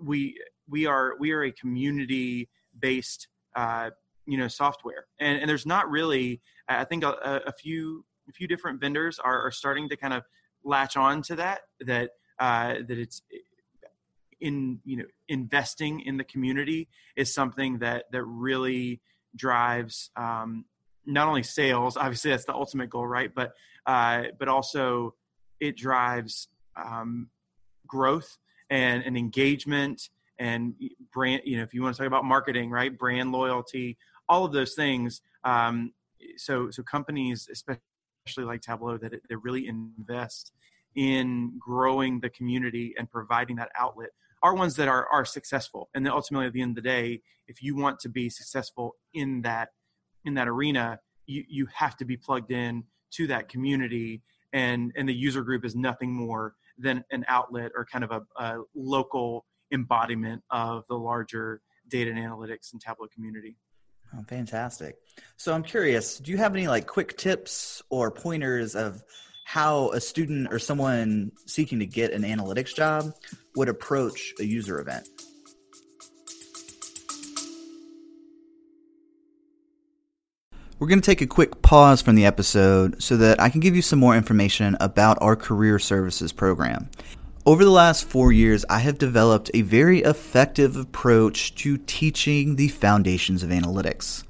we 0.00 0.38
we 0.68 0.86
are 0.86 1.14
we 1.18 1.32
are 1.32 1.44
a 1.44 1.52
community 1.52 2.48
based 2.78 3.28
uh, 3.56 3.90
you 4.26 4.38
know 4.38 4.48
software, 4.48 5.06
and, 5.18 5.40
and 5.40 5.48
there's 5.48 5.66
not 5.66 5.90
really 5.90 6.40
I 6.68 6.84
think 6.84 7.04
a, 7.04 7.42
a 7.46 7.52
few 7.52 8.04
a 8.28 8.32
few 8.32 8.46
different 8.46 8.80
vendors 8.80 9.18
are, 9.18 9.46
are 9.46 9.50
starting 9.50 9.88
to 9.88 9.96
kind 9.96 10.14
of 10.14 10.24
latch 10.64 10.96
on 10.96 11.22
to 11.22 11.36
that 11.36 11.62
that 11.80 12.10
uh, 12.38 12.74
that 12.86 12.98
it's 12.98 13.22
in 14.42 14.80
you 14.84 14.96
know 14.96 15.04
investing 15.28 16.00
in 16.00 16.16
the 16.16 16.24
community 16.24 16.88
is 17.16 17.32
something 17.32 17.78
that 17.78 18.04
that 18.12 18.24
really 18.24 19.00
drives 19.36 20.10
um, 20.16 20.64
not 21.06 21.28
only 21.28 21.42
sales 21.42 21.96
obviously 21.96 22.30
that's 22.30 22.44
the 22.44 22.54
ultimate 22.54 22.90
goal 22.90 23.06
right? 23.06 23.34
But 23.34 23.54
uh, 23.86 24.24
but 24.38 24.48
also 24.48 25.14
it 25.60 25.76
drives 25.76 26.48
um, 26.76 27.28
growth 27.86 28.38
and, 28.70 29.02
and 29.04 29.16
engagement 29.16 30.10
and 30.38 30.74
brand 31.12 31.42
you 31.44 31.56
know 31.56 31.62
if 31.62 31.72
you 31.72 31.82
want 31.82 31.94
to 31.94 31.98
talk 31.98 32.06
about 32.06 32.24
marketing 32.24 32.70
right? 32.70 32.96
Brand 32.96 33.32
loyalty 33.32 33.96
all 34.28 34.44
of 34.44 34.52
those 34.52 34.74
things. 34.74 35.22
Um, 35.44 35.92
so 36.36 36.70
so 36.70 36.82
companies 36.82 37.48
especially 37.50 38.44
like 38.44 38.60
tableau 38.60 38.96
that 38.98 39.12
they 39.28 39.36
really 39.36 39.66
invest 39.66 40.52
in 40.94 41.52
growing 41.58 42.20
the 42.20 42.30
community 42.30 42.94
and 42.98 43.10
providing 43.10 43.56
that 43.56 43.70
outlet 43.76 44.10
are 44.42 44.54
ones 44.54 44.76
that 44.76 44.88
are 44.88 45.06
are 45.08 45.24
successful. 45.24 45.88
And 45.94 46.04
then 46.04 46.12
ultimately 46.12 46.46
at 46.46 46.52
the 46.52 46.62
end 46.62 46.76
of 46.76 46.84
the 46.84 46.88
day 46.88 47.22
if 47.48 47.62
you 47.62 47.76
want 47.76 48.00
to 48.00 48.08
be 48.08 48.28
successful 48.28 48.96
in 49.14 49.42
that 49.42 49.70
in 50.24 50.34
that 50.34 50.48
arena 50.48 50.98
you 51.26 51.44
you 51.48 51.66
have 51.74 51.96
to 51.98 52.04
be 52.04 52.16
plugged 52.16 52.50
in 52.50 52.84
to 53.12 53.26
that 53.28 53.48
community. 53.48 54.22
And 54.52 54.92
and 54.96 55.08
the 55.08 55.14
user 55.14 55.42
group 55.42 55.64
is 55.64 55.74
nothing 55.74 56.12
more 56.12 56.54
than 56.78 57.04
an 57.10 57.24
outlet 57.28 57.72
or 57.74 57.84
kind 57.84 58.04
of 58.04 58.10
a, 58.10 58.22
a 58.42 58.62
local 58.74 59.46
embodiment 59.72 60.42
of 60.50 60.84
the 60.88 60.96
larger 60.96 61.60
data 61.88 62.10
and 62.10 62.18
analytics 62.18 62.72
and 62.72 62.80
tableau 62.80 63.06
community. 63.14 63.56
Oh, 64.14 64.22
fantastic. 64.28 64.96
So 65.36 65.54
i'm 65.54 65.62
curious 65.62 66.18
do 66.18 66.30
you 66.30 66.36
have 66.38 66.54
any 66.54 66.68
like 66.68 66.86
quick 66.86 67.16
tips 67.16 67.82
or 67.88 68.10
pointers 68.10 68.74
of 68.74 69.02
how 69.44 69.90
a 69.90 70.00
student 70.00 70.52
or 70.52 70.58
someone 70.58 71.32
seeking 71.46 71.78
to 71.80 71.86
get 71.86 72.12
an 72.12 72.22
analytics 72.22 72.74
job 72.74 73.12
would 73.54 73.68
approach 73.68 74.32
a 74.40 74.44
user 74.44 74.80
event 74.80 75.08
We're 80.82 80.88
going 80.88 81.00
to 81.00 81.06
take 81.06 81.20
a 81.20 81.28
quick 81.28 81.62
pause 81.62 82.02
from 82.02 82.16
the 82.16 82.26
episode 82.26 83.00
so 83.00 83.16
that 83.18 83.40
I 83.40 83.50
can 83.50 83.60
give 83.60 83.76
you 83.76 83.82
some 83.82 84.00
more 84.00 84.16
information 84.16 84.76
about 84.80 85.16
our 85.20 85.36
career 85.36 85.78
services 85.78 86.32
program. 86.32 86.90
Over 87.46 87.62
the 87.62 87.70
last 87.70 88.04
four 88.04 88.32
years, 88.32 88.64
I 88.68 88.80
have 88.80 88.98
developed 88.98 89.48
a 89.54 89.62
very 89.62 90.00
effective 90.00 90.74
approach 90.74 91.54
to 91.54 91.78
teaching 91.78 92.56
the 92.56 92.66
foundations 92.66 93.44
of 93.44 93.50
analytics. 93.50 94.24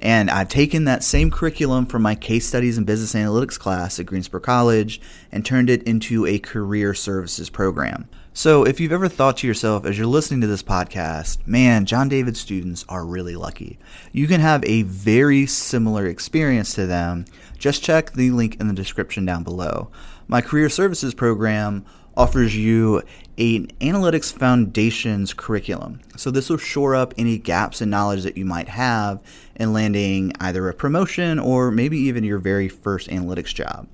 And 0.00 0.30
I've 0.30 0.48
taken 0.48 0.84
that 0.84 1.04
same 1.04 1.30
curriculum 1.30 1.84
from 1.84 2.02
my 2.02 2.14
case 2.14 2.46
studies 2.48 2.78
and 2.78 2.86
business 2.86 3.14
analytics 3.14 3.58
class 3.58 4.00
at 4.00 4.06
Greensboro 4.06 4.40
College 4.40 5.00
and 5.30 5.44
turned 5.44 5.68
it 5.68 5.82
into 5.82 6.26
a 6.26 6.38
career 6.38 6.94
services 6.94 7.50
program. 7.50 8.08
So, 8.32 8.64
if 8.64 8.80
you've 8.80 8.92
ever 8.92 9.08
thought 9.08 9.38
to 9.38 9.46
yourself 9.46 9.84
as 9.84 9.98
you're 9.98 10.06
listening 10.06 10.40
to 10.40 10.46
this 10.46 10.62
podcast, 10.62 11.46
man, 11.46 11.84
John 11.84 12.08
David 12.08 12.36
students 12.36 12.84
are 12.88 13.04
really 13.04 13.36
lucky. 13.36 13.78
You 14.12 14.26
can 14.26 14.40
have 14.40 14.64
a 14.64 14.82
very 14.82 15.46
similar 15.46 16.06
experience 16.06 16.72
to 16.74 16.86
them. 16.86 17.26
Just 17.58 17.82
check 17.82 18.12
the 18.12 18.30
link 18.30 18.58
in 18.58 18.68
the 18.68 18.74
description 18.74 19.26
down 19.26 19.42
below. 19.42 19.90
My 20.28 20.40
career 20.40 20.68
services 20.68 21.12
program 21.12 21.84
offers 22.20 22.54
you 22.54 22.98
an 23.38 23.66
analytics 23.80 24.30
foundations 24.30 25.32
curriculum. 25.32 25.98
So, 26.18 26.30
this 26.30 26.50
will 26.50 26.58
shore 26.58 26.94
up 26.94 27.14
any 27.16 27.38
gaps 27.38 27.80
in 27.80 27.88
knowledge 27.88 28.24
that 28.24 28.36
you 28.36 28.44
might 28.44 28.68
have 28.68 29.22
in 29.56 29.72
landing 29.72 30.34
either 30.38 30.68
a 30.68 30.74
promotion 30.74 31.38
or 31.38 31.70
maybe 31.70 31.96
even 31.96 32.22
your 32.22 32.38
very 32.38 32.68
first 32.68 33.08
analytics 33.08 33.54
job. 33.54 33.88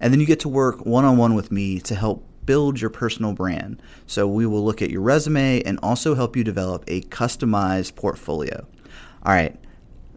And 0.00 0.12
then 0.12 0.20
you 0.20 0.26
get 0.26 0.38
to 0.40 0.48
work 0.48 0.86
one 0.86 1.04
on 1.04 1.16
one 1.16 1.34
with 1.34 1.50
me 1.50 1.80
to 1.80 1.96
help 1.96 2.24
build 2.46 2.80
your 2.80 2.90
personal 2.90 3.32
brand. 3.32 3.82
So 4.06 4.28
we 4.28 4.46
will 4.46 4.64
look 4.64 4.80
at 4.80 4.90
your 4.90 5.02
resume 5.02 5.60
and 5.62 5.80
also 5.82 6.14
help 6.14 6.36
you 6.36 6.44
develop 6.44 6.84
a 6.86 7.00
customized 7.02 7.96
portfolio. 7.96 8.64
All 9.24 9.32
right, 9.32 9.58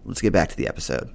let's 0.06 0.22
get 0.22 0.34
back 0.34 0.50
to 0.50 0.56
the 0.56 0.68
episode. 0.68 1.10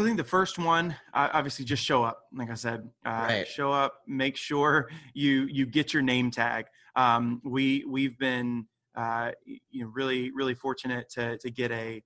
So 0.00 0.04
I 0.04 0.06
think 0.06 0.16
the 0.16 0.24
first 0.24 0.58
one, 0.58 0.96
uh, 1.12 1.28
obviously, 1.34 1.66
just 1.66 1.84
show 1.84 2.02
up. 2.02 2.22
Like 2.32 2.48
I 2.50 2.54
said, 2.54 2.88
uh, 3.04 3.10
right. 3.10 3.46
show 3.46 3.70
up. 3.70 3.96
Make 4.06 4.34
sure 4.34 4.88
you 5.12 5.46
you 5.50 5.66
get 5.66 5.92
your 5.92 6.02
name 6.02 6.30
tag. 6.30 6.64
Um, 6.96 7.42
we 7.44 7.84
we've 7.86 8.18
been 8.18 8.66
uh, 8.94 9.32
you 9.44 9.84
know 9.84 9.90
really 9.92 10.30
really 10.30 10.54
fortunate 10.54 11.10
to 11.10 11.36
to 11.36 11.50
get 11.50 11.70
a 11.70 12.02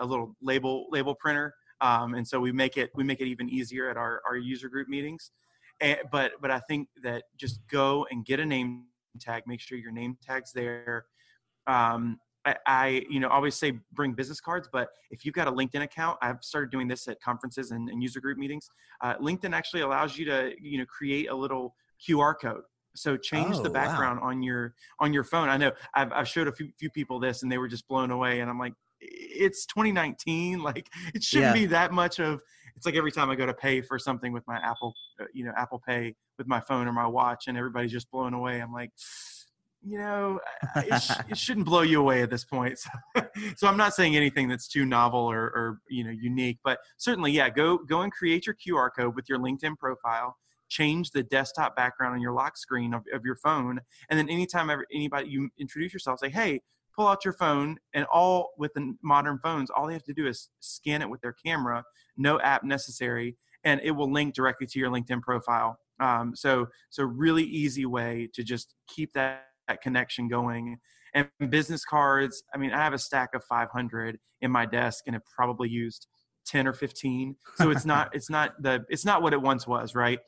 a 0.00 0.04
little 0.04 0.34
label 0.42 0.86
label 0.90 1.14
printer 1.14 1.54
um, 1.80 2.14
and 2.14 2.26
so 2.26 2.40
we 2.40 2.50
make 2.50 2.76
it 2.76 2.90
we 2.96 3.04
make 3.04 3.20
it 3.20 3.26
even 3.28 3.48
easier 3.48 3.88
at 3.88 3.96
our, 3.96 4.20
our 4.28 4.36
user 4.36 4.68
group 4.68 4.88
meetings 4.88 5.30
and, 5.80 5.98
but 6.10 6.32
but 6.40 6.50
i 6.50 6.58
think 6.58 6.88
that 7.04 7.22
just 7.36 7.60
go 7.70 8.04
and 8.10 8.26
get 8.26 8.40
a 8.40 8.44
name 8.44 8.86
tag 9.20 9.44
make 9.46 9.60
sure 9.60 9.78
your 9.78 9.92
name 9.92 10.18
tag's 10.26 10.52
there 10.52 11.06
um, 11.68 12.18
I, 12.46 12.56
I, 12.66 13.02
you 13.10 13.20
know 13.20 13.28
always 13.28 13.56
say 13.56 13.72
bring 13.92 14.12
business 14.12 14.40
cards 14.40 14.68
but 14.72 14.88
if 15.10 15.24
you've 15.24 15.34
got 15.34 15.48
a 15.48 15.52
linkedin 15.52 15.82
account 15.82 16.18
i've 16.22 16.42
started 16.42 16.70
doing 16.70 16.86
this 16.86 17.08
at 17.08 17.20
conferences 17.20 17.72
and, 17.72 17.90
and 17.90 18.02
user 18.02 18.20
group 18.20 18.38
meetings 18.38 18.70
uh, 19.02 19.16
linkedin 19.16 19.54
actually 19.54 19.82
allows 19.82 20.16
you 20.16 20.24
to 20.24 20.52
you 20.60 20.78
know 20.78 20.84
create 20.86 21.28
a 21.28 21.34
little 21.34 21.74
qr 22.06 22.34
code 22.40 22.62
so 22.94 23.16
change 23.16 23.56
oh, 23.56 23.62
the 23.62 23.70
background 23.70 24.20
wow. 24.20 24.28
on 24.28 24.42
your 24.42 24.74
on 25.00 25.12
your 25.12 25.24
phone 25.24 25.48
i 25.48 25.56
know 25.56 25.72
i've, 25.94 26.12
I've 26.12 26.28
showed 26.28 26.48
a 26.48 26.52
few, 26.52 26.70
few 26.78 26.90
people 26.90 27.18
this 27.18 27.42
and 27.42 27.50
they 27.50 27.58
were 27.58 27.68
just 27.68 27.86
blown 27.88 28.10
away 28.10 28.40
and 28.40 28.48
i'm 28.48 28.58
like 28.58 28.74
it's 29.00 29.66
2019 29.66 30.62
like 30.62 30.88
it 31.14 31.22
shouldn't 31.22 31.56
yeah. 31.56 31.62
be 31.62 31.66
that 31.66 31.92
much 31.92 32.20
of 32.20 32.40
it's 32.76 32.86
like 32.86 32.94
every 32.94 33.12
time 33.12 33.30
i 33.30 33.34
go 33.34 33.46
to 33.46 33.54
pay 33.54 33.80
for 33.80 33.98
something 33.98 34.32
with 34.32 34.46
my 34.46 34.56
apple 34.58 34.94
uh, 35.20 35.24
you 35.34 35.44
know 35.44 35.52
apple 35.56 35.82
pay 35.86 36.14
with 36.38 36.46
my 36.46 36.60
phone 36.60 36.86
or 36.86 36.92
my 36.92 37.06
watch 37.06 37.44
and 37.48 37.58
everybody's 37.58 37.92
just 37.92 38.10
blown 38.10 38.34
away 38.34 38.60
i'm 38.60 38.72
like 38.72 38.90
you 39.82 39.98
know 39.98 40.40
it, 40.76 41.00
sh- 41.00 41.12
it 41.28 41.38
shouldn't 41.38 41.66
blow 41.66 41.82
you 41.82 42.00
away 42.00 42.22
at 42.22 42.30
this 42.30 42.44
point. 42.44 42.78
So, 42.78 42.90
so, 43.56 43.66
i'm 43.66 43.76
not 43.76 43.94
saying 43.94 44.16
anything 44.16 44.48
that's 44.48 44.68
too 44.68 44.84
novel 44.84 45.20
or, 45.20 45.42
or 45.42 45.78
you 45.88 46.04
know 46.04 46.10
unique 46.10 46.58
but 46.64 46.78
certainly 46.96 47.32
yeah 47.32 47.48
go 47.48 47.78
go 47.78 48.02
and 48.02 48.12
create 48.12 48.46
your 48.46 48.54
qr 48.54 48.90
code 48.96 49.14
with 49.14 49.28
your 49.28 49.38
linkedin 49.38 49.76
profile 49.76 50.36
change 50.68 51.10
the 51.10 51.22
desktop 51.22 51.76
background 51.76 52.14
on 52.14 52.20
your 52.20 52.32
lock 52.32 52.56
screen 52.56 52.92
of, 52.92 53.02
of 53.12 53.24
your 53.24 53.36
phone 53.36 53.80
and 54.10 54.18
then 54.18 54.28
anytime 54.28 54.68
ever, 54.70 54.84
anybody 54.92 55.28
you 55.28 55.48
introduce 55.58 55.92
yourself 55.92 56.18
say 56.18 56.28
hey 56.28 56.60
pull 56.94 57.06
out 57.06 57.24
your 57.24 57.34
phone 57.34 57.76
and 57.94 58.06
all 58.06 58.50
with 58.58 58.72
the 58.74 58.94
modern 59.02 59.38
phones 59.42 59.70
all 59.70 59.86
they 59.86 59.92
have 59.92 60.02
to 60.02 60.14
do 60.14 60.26
is 60.26 60.48
scan 60.60 61.02
it 61.02 61.08
with 61.08 61.20
their 61.20 61.34
camera 61.44 61.84
no 62.16 62.40
app 62.40 62.64
necessary 62.64 63.36
and 63.66 63.80
it 63.82 63.90
will 63.90 64.10
link 64.10 64.32
directly 64.32 64.66
to 64.68 64.78
your 64.78 64.90
linkedin 64.90 65.20
profile. 65.20 65.78
Um, 65.98 66.34
so 66.34 66.68
so 66.88 67.02
really 67.04 67.42
easy 67.42 67.84
way 67.84 68.30
to 68.34 68.42
just 68.42 68.74
keep 68.86 69.12
that, 69.14 69.46
that 69.68 69.82
connection 69.82 70.28
going. 70.28 70.78
And 71.14 71.28
business 71.48 71.82
cards 71.82 72.42
i 72.54 72.58
mean 72.58 72.72
i 72.72 72.76
have 72.76 72.92
a 72.92 72.98
stack 72.98 73.30
of 73.34 73.42
500 73.44 74.18
in 74.42 74.50
my 74.50 74.66
desk 74.66 75.04
and 75.06 75.14
have 75.14 75.24
probably 75.24 75.66
used 75.66 76.08
10 76.46 76.66
or 76.66 76.74
15 76.74 77.34
so 77.56 77.70
it's 77.70 77.86
not 77.86 78.10
it's 78.14 78.28
not 78.28 78.60
the 78.62 78.84
it's 78.90 79.04
not 79.04 79.22
what 79.22 79.32
it 79.32 79.40
once 79.40 79.66
was 79.66 79.94
right? 79.94 80.18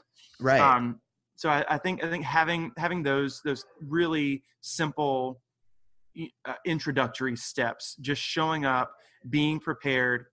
Right. 0.40 0.60
Um, 0.60 1.00
so 1.36 1.50
I, 1.50 1.64
I 1.68 1.78
think 1.78 2.02
i 2.02 2.08
think 2.08 2.24
having 2.24 2.72
having 2.78 3.02
those 3.02 3.42
those 3.44 3.64
really 3.86 4.42
simple 4.62 5.42
uh, 6.46 6.54
introductory 6.64 7.36
steps 7.36 7.94
just 8.00 8.22
showing 8.22 8.64
up 8.64 8.90
being 9.28 9.60
prepared 9.60 10.26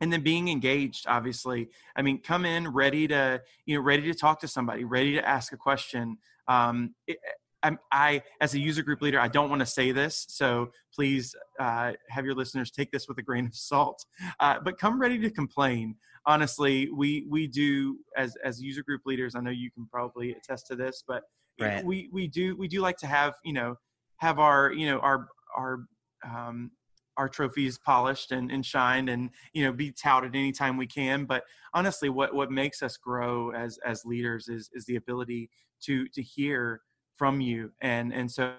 and 0.00 0.12
then 0.12 0.22
being 0.22 0.48
engaged 0.48 1.04
obviously. 1.08 1.68
I 1.94 2.02
mean 2.02 2.20
come 2.22 2.44
in 2.46 2.68
ready 2.68 3.06
to 3.08 3.42
you 3.66 3.76
know 3.76 3.82
ready 3.82 4.02
to 4.04 4.14
talk 4.14 4.40
to 4.40 4.48
somebody 4.48 4.84
ready 4.84 5.14
to 5.14 5.28
ask 5.28 5.52
a 5.52 5.56
question. 5.56 6.16
Um, 6.48 6.94
it, 7.06 7.18
I, 7.64 7.76
I, 7.90 8.22
as 8.40 8.54
a 8.54 8.60
user 8.60 8.82
group 8.82 9.00
leader, 9.00 9.18
I 9.18 9.28
don't 9.28 9.48
want 9.48 9.60
to 9.60 9.66
say 9.66 9.90
this, 9.90 10.26
so 10.28 10.70
please 10.94 11.34
uh, 11.58 11.92
have 12.10 12.24
your 12.24 12.34
listeners 12.34 12.70
take 12.70 12.90
this 12.92 13.08
with 13.08 13.18
a 13.18 13.22
grain 13.22 13.46
of 13.46 13.54
salt. 13.56 14.04
Uh, 14.38 14.58
but 14.62 14.78
come 14.78 15.00
ready 15.00 15.18
to 15.20 15.30
complain. 15.30 15.96
Honestly, 16.26 16.90
we 16.90 17.26
we 17.28 17.46
do 17.46 17.98
as 18.16 18.36
as 18.44 18.62
user 18.62 18.82
group 18.82 19.02
leaders. 19.06 19.34
I 19.34 19.40
know 19.40 19.50
you 19.50 19.70
can 19.70 19.86
probably 19.86 20.32
attest 20.32 20.66
to 20.68 20.76
this, 20.76 21.02
but 21.06 21.22
right. 21.60 21.84
we 21.84 22.08
we 22.12 22.28
do 22.28 22.56
we 22.56 22.68
do 22.68 22.80
like 22.80 22.96
to 22.98 23.06
have 23.06 23.34
you 23.44 23.52
know 23.52 23.76
have 24.18 24.38
our 24.38 24.72
you 24.72 24.86
know 24.86 24.98
our 25.00 25.28
our 25.56 25.80
um, 26.24 26.70
our 27.16 27.28
trophies 27.28 27.78
polished 27.78 28.32
and, 28.32 28.50
and 28.50 28.64
shined 28.64 29.08
and 29.08 29.30
you 29.52 29.64
know 29.64 29.72
be 29.72 29.92
touted 29.92 30.34
anytime 30.34 30.76
we 30.76 30.86
can 30.86 31.24
but 31.24 31.44
honestly 31.72 32.08
what 32.08 32.34
what 32.34 32.50
makes 32.50 32.82
us 32.82 32.96
grow 32.96 33.50
as 33.52 33.78
as 33.86 34.04
leaders 34.04 34.48
is 34.48 34.68
is 34.74 34.84
the 34.86 34.96
ability 34.96 35.48
to 35.80 36.08
to 36.08 36.22
hear 36.22 36.80
from 37.16 37.40
you 37.40 37.70
and 37.80 38.12
and 38.12 38.30
so 38.30 38.54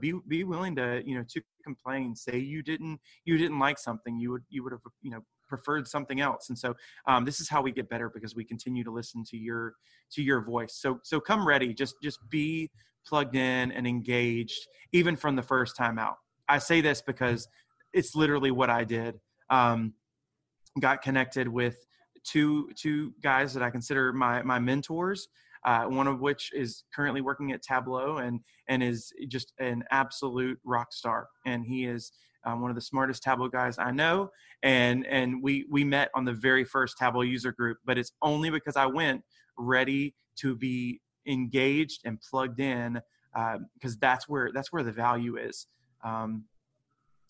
be 0.00 0.14
be 0.28 0.44
willing 0.44 0.76
to 0.76 1.02
you 1.04 1.16
know 1.16 1.24
to 1.28 1.40
complain 1.64 2.14
say 2.14 2.38
you 2.38 2.62
didn't 2.62 3.00
you 3.24 3.36
didn't 3.38 3.58
like 3.58 3.78
something 3.78 4.18
you 4.18 4.30
would 4.30 4.42
you 4.48 4.62
would 4.62 4.72
have 4.72 4.80
you 5.02 5.10
know 5.10 5.20
preferred 5.48 5.88
something 5.88 6.20
else 6.20 6.48
and 6.48 6.56
so 6.56 6.74
um, 7.08 7.24
this 7.24 7.40
is 7.40 7.48
how 7.48 7.60
we 7.60 7.72
get 7.72 7.88
better 7.88 8.08
because 8.08 8.36
we 8.36 8.44
continue 8.44 8.84
to 8.84 8.90
listen 8.92 9.24
to 9.24 9.36
your 9.36 9.74
to 10.12 10.22
your 10.22 10.42
voice. 10.42 10.74
So 10.74 11.00
so 11.02 11.20
come 11.20 11.46
ready 11.46 11.74
just 11.74 11.96
just 12.02 12.18
be 12.28 12.70
plugged 13.06 13.34
in 13.34 13.72
and 13.72 13.86
engaged 13.86 14.66
even 14.92 15.16
from 15.16 15.34
the 15.34 15.42
first 15.42 15.76
time 15.76 15.98
out. 15.98 16.16
I 16.48 16.58
say 16.58 16.80
this 16.80 17.02
because 17.02 17.48
it's 17.92 18.14
literally 18.14 18.50
what 18.50 18.70
i 18.70 18.84
did 18.84 19.18
um, 19.50 19.94
got 20.80 21.02
connected 21.02 21.48
with 21.48 21.76
two 22.24 22.70
two 22.76 23.12
guys 23.22 23.54
that 23.54 23.62
i 23.62 23.70
consider 23.70 24.12
my 24.12 24.42
my 24.42 24.58
mentors 24.58 25.28
uh, 25.64 25.84
one 25.84 26.06
of 26.06 26.20
which 26.20 26.50
is 26.54 26.84
currently 26.94 27.20
working 27.20 27.52
at 27.52 27.62
Tableau 27.62 28.18
and 28.18 28.40
and 28.68 28.82
is 28.82 29.12
just 29.28 29.52
an 29.58 29.82
absolute 29.90 30.58
rock 30.64 30.92
star. 30.92 31.28
And 31.46 31.64
he 31.64 31.84
is 31.84 32.12
um, 32.46 32.60
one 32.62 32.70
of 32.70 32.74
the 32.74 32.82
smartest 32.82 33.22
Tableau 33.22 33.48
guys 33.48 33.78
I 33.78 33.90
know. 33.90 34.30
And 34.62 35.06
and 35.06 35.42
we 35.42 35.66
we 35.70 35.84
met 35.84 36.10
on 36.14 36.24
the 36.24 36.32
very 36.32 36.64
first 36.64 36.96
Tableau 36.98 37.22
user 37.22 37.52
group, 37.52 37.78
but 37.84 37.98
it's 37.98 38.12
only 38.22 38.50
because 38.50 38.76
I 38.76 38.86
went 38.86 39.22
ready 39.58 40.14
to 40.40 40.56
be 40.56 41.00
engaged 41.26 42.00
and 42.04 42.20
plugged 42.20 42.60
in 42.60 43.00
because 43.32 43.94
uh, 43.94 43.98
that's 44.00 44.28
where 44.28 44.50
that's 44.54 44.72
where 44.72 44.82
the 44.82 44.92
value 44.92 45.36
is. 45.36 45.66
Um, 46.04 46.44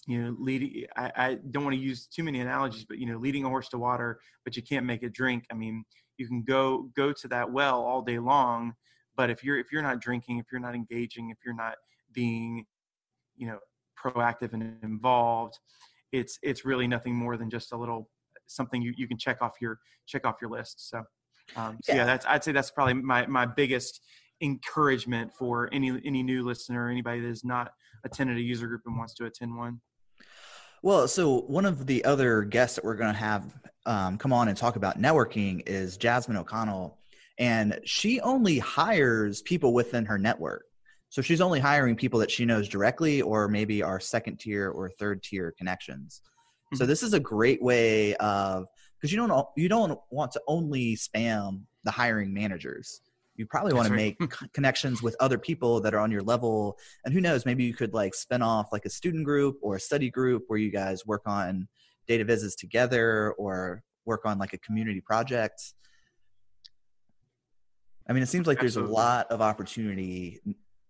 you 0.06 0.22
know, 0.22 0.36
leading. 0.38 0.86
I, 0.96 1.12
I 1.16 1.38
don't 1.50 1.64
want 1.64 1.74
to 1.76 1.82
use 1.82 2.06
too 2.06 2.22
many 2.22 2.40
analogies, 2.40 2.84
but 2.84 2.98
you 2.98 3.06
know, 3.06 3.18
leading 3.18 3.44
a 3.44 3.48
horse 3.48 3.68
to 3.70 3.78
water, 3.78 4.20
but 4.44 4.56
you 4.56 4.62
can't 4.62 4.86
make 4.86 5.02
it 5.02 5.12
drink. 5.12 5.44
I 5.50 5.54
mean, 5.54 5.84
you 6.16 6.26
can 6.26 6.42
go 6.42 6.90
go 6.96 7.12
to 7.12 7.28
that 7.28 7.50
well 7.50 7.82
all 7.82 8.02
day 8.02 8.18
long 8.18 8.74
but 9.20 9.28
if 9.28 9.44
you're 9.44 9.58
if 9.58 9.72
you're 9.72 9.82
not 9.82 10.00
drinking 10.00 10.38
if 10.38 10.46
you're 10.50 10.60
not 10.60 10.74
engaging 10.74 11.28
if 11.30 11.36
you're 11.44 11.54
not 11.54 11.74
being 12.12 12.64
you 13.36 13.46
know 13.46 13.58
proactive 14.02 14.52
and 14.54 14.76
involved 14.82 15.58
it's 16.12 16.38
it's 16.42 16.64
really 16.64 16.86
nothing 16.86 17.14
more 17.14 17.36
than 17.36 17.50
just 17.50 17.72
a 17.72 17.76
little 17.76 18.08
something 18.46 18.80
you, 18.80 18.94
you 18.96 19.06
can 19.06 19.18
check 19.18 19.42
off 19.42 19.52
your 19.60 19.78
check 20.06 20.24
off 20.26 20.36
your 20.40 20.50
list 20.50 20.88
so 20.88 21.02
um, 21.56 21.78
so 21.82 21.92
yeah. 21.92 21.98
yeah 21.98 22.04
that's 22.04 22.24
i'd 22.26 22.42
say 22.42 22.52
that's 22.52 22.70
probably 22.70 22.94
my 22.94 23.26
my 23.26 23.44
biggest 23.44 24.00
encouragement 24.40 25.30
for 25.38 25.68
any 25.72 26.00
any 26.04 26.22
new 26.22 26.42
listener 26.42 26.86
or 26.86 26.88
anybody 26.88 27.20
that 27.20 27.28
has 27.28 27.44
not 27.44 27.72
attended 28.04 28.38
a 28.38 28.40
user 28.40 28.66
group 28.66 28.80
and 28.86 28.96
wants 28.96 29.14
to 29.14 29.26
attend 29.26 29.54
one 29.54 29.80
well, 30.82 31.08
so 31.08 31.42
one 31.42 31.66
of 31.66 31.86
the 31.86 32.04
other 32.04 32.42
guests 32.42 32.76
that 32.76 32.84
we're 32.84 32.96
going 32.96 33.12
to 33.12 33.18
have 33.18 33.54
um, 33.86 34.18
come 34.18 34.32
on 34.32 34.48
and 34.48 34.56
talk 34.56 34.76
about 34.76 35.00
networking 35.00 35.62
is 35.66 35.96
Jasmine 35.96 36.36
O'Connell, 36.36 36.98
and 37.38 37.80
she 37.84 38.20
only 38.20 38.58
hires 38.58 39.42
people 39.42 39.72
within 39.72 40.04
her 40.06 40.18
network. 40.18 40.64
So 41.08 41.22
she's 41.22 41.40
only 41.40 41.58
hiring 41.58 41.96
people 41.96 42.20
that 42.20 42.30
she 42.30 42.44
knows 42.44 42.68
directly, 42.68 43.20
or 43.20 43.48
maybe 43.48 43.82
are 43.82 43.98
second 43.98 44.38
tier 44.38 44.70
or 44.70 44.88
third 44.88 45.22
tier 45.22 45.52
connections. 45.58 46.22
Mm-hmm. 46.24 46.76
So 46.76 46.86
this 46.86 47.02
is 47.02 47.14
a 47.14 47.20
great 47.20 47.62
way 47.62 48.14
of 48.16 48.66
because 48.96 49.12
you 49.12 49.26
don't 49.26 49.46
you 49.56 49.68
don't 49.68 49.98
want 50.10 50.32
to 50.32 50.42
only 50.46 50.96
spam 50.96 51.62
the 51.84 51.90
hiring 51.90 52.32
managers 52.32 53.00
you 53.40 53.46
probably 53.46 53.72
want 53.72 53.88
to 53.88 53.94
make 53.94 54.16
hmm. 54.18 54.26
connections 54.52 55.02
with 55.02 55.16
other 55.18 55.38
people 55.38 55.80
that 55.80 55.94
are 55.94 55.98
on 55.98 56.10
your 56.10 56.20
level 56.20 56.78
and 57.06 57.14
who 57.14 57.22
knows 57.22 57.46
maybe 57.46 57.64
you 57.64 57.72
could 57.72 57.94
like 57.94 58.14
spin 58.14 58.42
off 58.42 58.68
like 58.70 58.84
a 58.84 58.90
student 58.90 59.24
group 59.24 59.56
or 59.62 59.76
a 59.76 59.80
study 59.80 60.10
group 60.10 60.44
where 60.48 60.58
you 60.58 60.70
guys 60.70 61.06
work 61.06 61.22
on 61.24 61.66
data 62.06 62.22
visits 62.22 62.54
together 62.54 63.32
or 63.38 63.82
work 64.04 64.26
on 64.26 64.38
like 64.38 64.52
a 64.52 64.58
community 64.58 65.00
project 65.00 65.72
i 68.08 68.12
mean 68.12 68.22
it 68.22 68.28
seems 68.28 68.46
like 68.46 68.58
Absolutely. 68.58 68.82
there's 68.82 68.90
a 68.90 68.92
lot 68.92 69.26
of 69.30 69.40
opportunity 69.40 70.38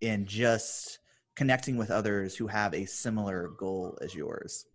in 0.01 0.25
just 0.25 0.99
connecting 1.37 1.77
with 1.77 1.89
others 1.89 2.35
who 2.35 2.47
have 2.47 2.73
a 2.73 2.85
similar 2.85 3.51
goal 3.57 3.97
as 4.01 4.13
yours 4.13 4.65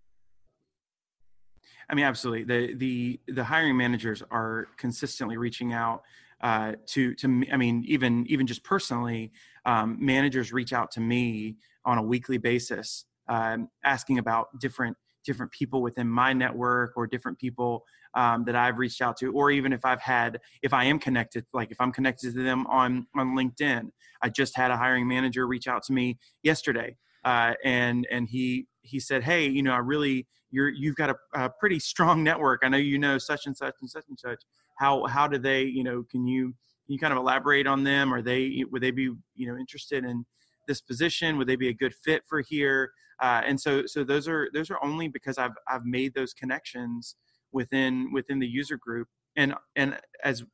I 1.88 1.94
mean, 1.94 2.04
absolutely. 2.04 2.42
The 2.42 2.74
the 2.74 3.20
the 3.28 3.44
hiring 3.44 3.76
managers 3.76 4.20
are 4.32 4.66
consistently 4.76 5.36
reaching 5.36 5.72
out 5.72 6.02
uh, 6.46 6.72
to 6.86 7.12
to. 7.16 7.44
I 7.52 7.56
mean, 7.56 7.82
even 7.88 8.24
even 8.28 8.46
just 8.46 8.62
personally, 8.62 9.32
um, 9.64 9.96
managers 9.98 10.52
reach 10.52 10.72
out 10.72 10.92
to 10.92 11.00
me 11.00 11.56
on 11.84 11.98
a 11.98 12.02
weekly 12.02 12.38
basis, 12.38 13.04
um, 13.28 13.68
asking 13.84 14.18
about 14.18 14.46
different 14.60 14.96
different 15.24 15.50
people 15.50 15.82
within 15.82 16.08
my 16.08 16.32
network 16.32 16.92
or 16.96 17.08
different 17.08 17.36
people 17.40 17.84
um, 18.14 18.44
that 18.44 18.54
I've 18.54 18.78
reached 18.78 19.02
out 19.02 19.16
to, 19.18 19.32
or 19.32 19.50
even 19.50 19.72
if 19.72 19.84
I've 19.84 20.00
had, 20.00 20.38
if 20.62 20.72
I 20.72 20.84
am 20.84 21.00
connected, 21.00 21.44
like 21.52 21.72
if 21.72 21.80
I'm 21.80 21.90
connected 21.90 22.32
to 22.34 22.42
them 22.44 22.64
on 22.68 23.08
on 23.16 23.34
LinkedIn. 23.36 23.90
I 24.22 24.28
just 24.28 24.56
had 24.56 24.70
a 24.70 24.76
hiring 24.76 25.08
manager 25.08 25.48
reach 25.48 25.66
out 25.66 25.82
to 25.84 25.92
me 25.92 26.16
yesterday, 26.44 26.96
uh, 27.24 27.54
and 27.64 28.06
and 28.08 28.28
he 28.28 28.68
he 28.82 29.00
said, 29.00 29.24
hey, 29.24 29.48
you 29.48 29.64
know, 29.64 29.72
I 29.72 29.78
really 29.78 30.28
you're 30.50 30.68
you've 30.68 30.96
got 30.96 31.10
a, 31.10 31.16
a 31.34 31.50
pretty 31.60 31.78
strong 31.78 32.22
network. 32.22 32.60
I 32.64 32.68
know 32.68 32.78
you 32.78 32.98
know 32.98 33.18
such 33.18 33.46
and 33.46 33.56
such 33.56 33.74
and 33.80 33.90
such 33.90 34.04
and 34.08 34.18
such. 34.18 34.42
How 34.78 35.04
how 35.06 35.26
do 35.26 35.38
they 35.38 35.62
you 35.62 35.84
know 35.84 36.04
can 36.10 36.26
you 36.26 36.46
can 36.86 36.92
you 36.92 36.98
kind 36.98 37.12
of 37.12 37.18
elaborate 37.18 37.66
on 37.66 37.84
them? 37.84 38.12
Are 38.12 38.22
they 38.22 38.64
would 38.70 38.82
they 38.82 38.90
be 38.90 39.10
you 39.34 39.46
know 39.46 39.56
interested 39.56 40.04
in 40.04 40.24
this 40.66 40.80
position? 40.80 41.36
Would 41.38 41.48
they 41.48 41.56
be 41.56 41.68
a 41.68 41.74
good 41.74 41.94
fit 41.94 42.22
for 42.28 42.40
here? 42.40 42.90
Uh, 43.20 43.42
and 43.46 43.60
so 43.60 43.86
so 43.86 44.04
those 44.04 44.28
are 44.28 44.48
those 44.52 44.70
are 44.70 44.82
only 44.84 45.08
because 45.08 45.38
i've 45.38 45.54
i've 45.68 45.86
made 45.86 46.12
those 46.14 46.34
connections 46.34 47.16
within 47.52 48.12
within 48.12 48.38
the 48.38 48.46
user 48.46 48.76
group. 48.76 49.08
And 49.36 49.54
and 49.74 49.98
as 50.24 50.44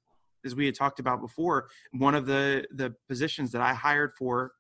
as 0.45 0.55
we 0.55 0.67
had 0.67 0.75
talked 0.75 1.01
about 1.01 1.21
before 1.21 1.69
one 1.93 2.15
of 2.15 2.27
the 2.27 2.65
the 2.75 2.95
positions 3.09 3.53
that 3.53 3.63
i 3.63 3.75
hired 3.75 4.13
for 4.19 4.53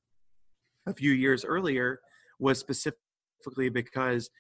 a 0.87 0.95
few 0.95 1.13
years 1.13 1.45
earlier 1.45 2.01
was 2.39 2.59
specifically 2.59 3.69
because 3.73 4.31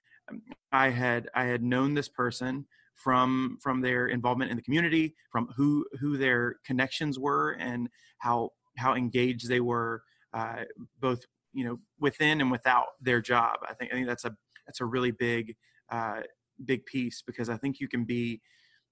i 0.72 0.88
had 0.88 1.28
i 1.34 1.44
had 1.44 1.62
known 1.62 1.94
this 1.94 2.08
person 2.08 2.66
from 3.02 3.58
from 3.60 3.80
their 3.80 4.06
involvement 4.08 4.50
in 4.50 4.56
the 4.56 4.62
community, 4.62 5.14
from 5.30 5.48
who 5.56 5.84
who 6.00 6.16
their 6.16 6.56
connections 6.64 7.18
were, 7.18 7.52
and 7.52 7.88
how 8.18 8.50
how 8.76 8.94
engaged 8.94 9.48
they 9.48 9.60
were, 9.60 10.02
uh, 10.32 10.64
both 11.00 11.20
you 11.52 11.64
know 11.64 11.78
within 12.00 12.40
and 12.40 12.50
without 12.50 12.86
their 13.00 13.20
job. 13.20 13.58
I 13.68 13.74
think 13.74 13.92
I 13.92 13.96
think 13.96 14.06
that's 14.06 14.24
a 14.24 14.34
that's 14.66 14.80
a 14.80 14.84
really 14.84 15.10
big 15.10 15.56
uh, 15.90 16.20
big 16.64 16.84
piece 16.86 17.22
because 17.26 17.48
I 17.48 17.56
think 17.56 17.80
you 17.80 17.88
can 17.88 18.04
be 18.04 18.40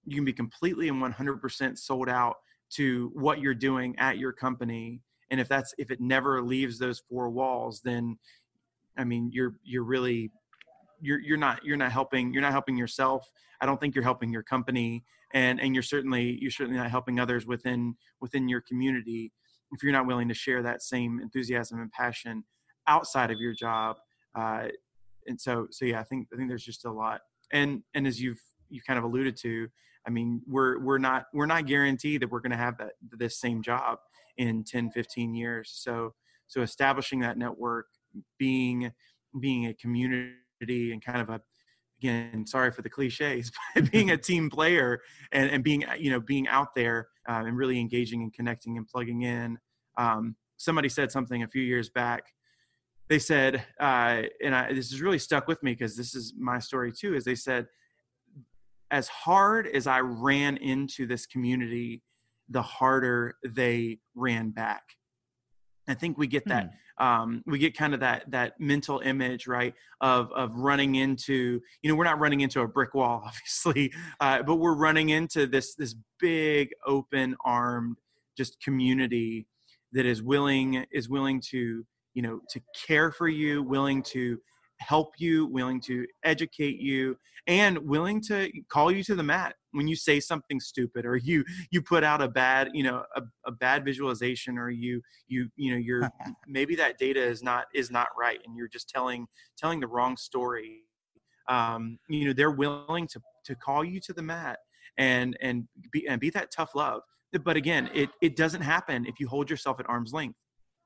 you 0.04 0.16
can 0.16 0.24
be 0.24 0.32
completely 0.32 0.88
and 0.88 1.00
100% 1.02 1.78
sold 1.78 2.08
out 2.08 2.36
to 2.70 3.10
what 3.14 3.40
you're 3.40 3.54
doing 3.54 3.94
at 3.98 4.16
your 4.16 4.32
company 4.32 5.02
and 5.30 5.40
if 5.40 5.46
that's 5.48 5.74
if 5.76 5.90
it 5.90 6.00
never 6.00 6.40
leaves 6.40 6.78
those 6.78 7.02
four 7.08 7.28
walls 7.28 7.80
then 7.84 8.16
i 8.96 9.02
mean 9.02 9.28
you're 9.32 9.56
you're 9.64 9.82
really 9.82 10.30
you're 11.00 11.20
you're 11.20 11.36
not 11.38 11.64
you're 11.64 11.76
not 11.76 11.92
helping 11.92 12.32
you're 12.32 12.42
not 12.42 12.52
helping 12.52 12.76
yourself. 12.76 13.30
I 13.60 13.66
don't 13.66 13.80
think 13.80 13.94
you're 13.94 14.04
helping 14.04 14.32
your 14.32 14.42
company 14.42 15.04
and 15.34 15.60
and 15.60 15.74
you're 15.74 15.82
certainly 15.82 16.38
you're 16.40 16.50
certainly 16.50 16.78
not 16.78 16.90
helping 16.90 17.20
others 17.20 17.46
within 17.46 17.94
within 18.20 18.48
your 18.48 18.60
community 18.60 19.32
if 19.72 19.82
you're 19.82 19.92
not 19.92 20.06
willing 20.06 20.28
to 20.28 20.34
share 20.34 20.62
that 20.62 20.82
same 20.82 21.20
enthusiasm 21.20 21.80
and 21.80 21.90
passion 21.92 22.44
outside 22.86 23.30
of 23.30 23.38
your 23.38 23.52
job 23.52 23.96
uh, 24.34 24.64
and 25.26 25.40
so 25.40 25.66
so 25.70 25.84
yeah 25.84 26.00
i 26.00 26.02
think 26.02 26.26
i 26.32 26.36
think 26.36 26.48
there's 26.48 26.64
just 26.64 26.84
a 26.84 26.92
lot. 26.92 27.20
And 27.52 27.82
and 27.94 28.06
as 28.06 28.20
you've 28.20 28.40
you 28.68 28.80
kind 28.86 28.98
of 28.98 29.04
alluded 29.04 29.36
to 29.38 29.68
i 30.06 30.10
mean 30.10 30.40
we're 30.46 30.78
we're 30.78 30.98
not 30.98 31.26
we're 31.34 31.46
not 31.46 31.66
guaranteed 31.66 32.22
that 32.22 32.30
we're 32.30 32.40
going 32.40 32.52
to 32.52 32.56
have 32.56 32.78
that 32.78 32.92
this 33.18 33.40
same 33.40 33.62
job 33.62 33.98
in 34.36 34.64
10 34.64 34.90
15 34.90 35.34
years. 35.34 35.70
So 35.74 36.14
so 36.46 36.62
establishing 36.62 37.20
that 37.20 37.38
network 37.38 37.86
being 38.38 38.90
being 39.38 39.66
a 39.66 39.74
community 39.74 40.32
and 40.68 41.04
kind 41.04 41.20
of 41.20 41.28
a 41.30 41.40
again 42.02 42.46
sorry 42.46 42.70
for 42.70 42.82
the 42.82 42.88
cliches 42.88 43.52
but 43.74 43.90
being 43.90 44.10
a 44.10 44.16
team 44.30 44.50
player 44.50 45.00
and, 45.32 45.50
and 45.50 45.64
being 45.64 45.84
you 45.98 46.10
know 46.10 46.20
being 46.20 46.48
out 46.48 46.74
there 46.74 47.08
uh, 47.28 47.42
and 47.46 47.56
really 47.56 47.78
engaging 47.78 48.22
and 48.22 48.32
connecting 48.32 48.76
and 48.76 48.86
plugging 48.88 49.22
in. 49.22 49.58
Um, 49.98 50.36
somebody 50.56 50.88
said 50.88 51.12
something 51.12 51.42
a 51.42 51.48
few 51.48 51.62
years 51.62 51.90
back. 51.90 52.24
They 53.08 53.18
said 53.18 53.64
uh, 53.80 54.22
and 54.42 54.54
I, 54.54 54.72
this 54.72 54.90
has 54.90 55.00
really 55.00 55.18
stuck 55.18 55.46
with 55.48 55.62
me 55.62 55.72
because 55.72 55.96
this 55.96 56.14
is 56.14 56.34
my 56.38 56.58
story 56.58 56.92
too 56.92 57.14
is 57.14 57.24
they 57.24 57.34
said 57.34 57.66
as 58.90 59.06
hard 59.08 59.68
as 59.68 59.86
i 59.86 60.00
ran 60.00 60.56
into 60.56 61.06
this 61.06 61.26
community 61.26 62.02
the 62.48 62.62
harder 62.62 63.36
they 63.46 63.98
ran 64.14 64.50
back 64.50 64.82
I 65.90 65.94
think 65.94 66.18
we 66.18 66.26
get 66.26 66.46
that 66.46 66.70
hmm. 66.98 67.04
um, 67.04 67.42
we 67.46 67.58
get 67.58 67.76
kind 67.76 67.94
of 67.94 68.00
that 68.00 68.30
that 68.30 68.60
mental 68.60 69.00
image 69.00 69.46
right 69.46 69.74
of 70.00 70.30
of 70.32 70.54
running 70.54 70.96
into 70.96 71.60
you 71.82 71.90
know 71.90 71.96
we're 71.96 72.04
not 72.04 72.18
running 72.18 72.40
into 72.40 72.60
a 72.60 72.68
brick 72.68 72.94
wall 72.94 73.22
obviously 73.26 73.92
uh, 74.20 74.42
but 74.42 74.56
we're 74.56 74.76
running 74.76 75.10
into 75.10 75.46
this 75.46 75.74
this 75.74 75.94
big 76.18 76.70
open 76.86 77.36
armed 77.44 77.96
just 78.36 78.60
community 78.62 79.46
that 79.92 80.06
is 80.06 80.22
willing 80.22 80.84
is 80.92 81.08
willing 81.08 81.40
to 81.40 81.84
you 82.14 82.22
know 82.22 82.40
to 82.48 82.60
care 82.86 83.10
for 83.10 83.28
you 83.28 83.62
willing 83.62 84.02
to 84.02 84.38
help 84.80 85.14
you, 85.18 85.46
willing 85.46 85.80
to 85.82 86.06
educate 86.24 86.80
you, 86.80 87.16
and 87.46 87.78
willing 87.78 88.20
to 88.22 88.50
call 88.70 88.90
you 88.90 89.02
to 89.04 89.14
the 89.14 89.22
mat 89.22 89.54
when 89.72 89.88
you 89.88 89.96
say 89.96 90.20
something 90.20 90.60
stupid 90.60 91.06
or 91.06 91.16
you 91.16 91.44
you 91.70 91.80
put 91.80 92.04
out 92.04 92.20
a 92.20 92.28
bad 92.28 92.68
you 92.74 92.82
know 92.82 93.02
a, 93.16 93.22
a 93.46 93.52
bad 93.52 93.84
visualization 93.84 94.58
or 94.58 94.68
you 94.68 95.00
you 95.28 95.48
you 95.56 95.70
know 95.70 95.78
you're 95.78 96.10
maybe 96.46 96.74
that 96.74 96.98
data 96.98 97.22
is 97.22 97.42
not 97.42 97.66
is 97.74 97.90
not 97.90 98.08
right 98.18 98.40
and 98.44 98.56
you're 98.56 98.68
just 98.68 98.88
telling 98.88 99.26
telling 99.56 99.80
the 99.80 99.86
wrong 99.86 100.16
story 100.16 100.82
um, 101.48 101.98
you 102.08 102.26
know 102.26 102.32
they're 102.32 102.50
willing 102.50 103.06
to 103.08 103.20
to 103.44 103.54
call 103.54 103.84
you 103.84 104.00
to 104.00 104.12
the 104.12 104.22
mat 104.22 104.58
and 104.98 105.36
and 105.40 105.66
be 105.92 106.06
and 106.08 106.20
be 106.20 106.30
that 106.30 106.50
tough 106.50 106.74
love. 106.74 107.02
But 107.44 107.56
again 107.56 107.90
it 107.94 108.10
it 108.20 108.36
doesn't 108.36 108.62
happen 108.62 109.06
if 109.06 109.20
you 109.20 109.28
hold 109.28 109.50
yourself 109.50 109.80
at 109.80 109.88
arm's 109.88 110.12
length 110.12 110.36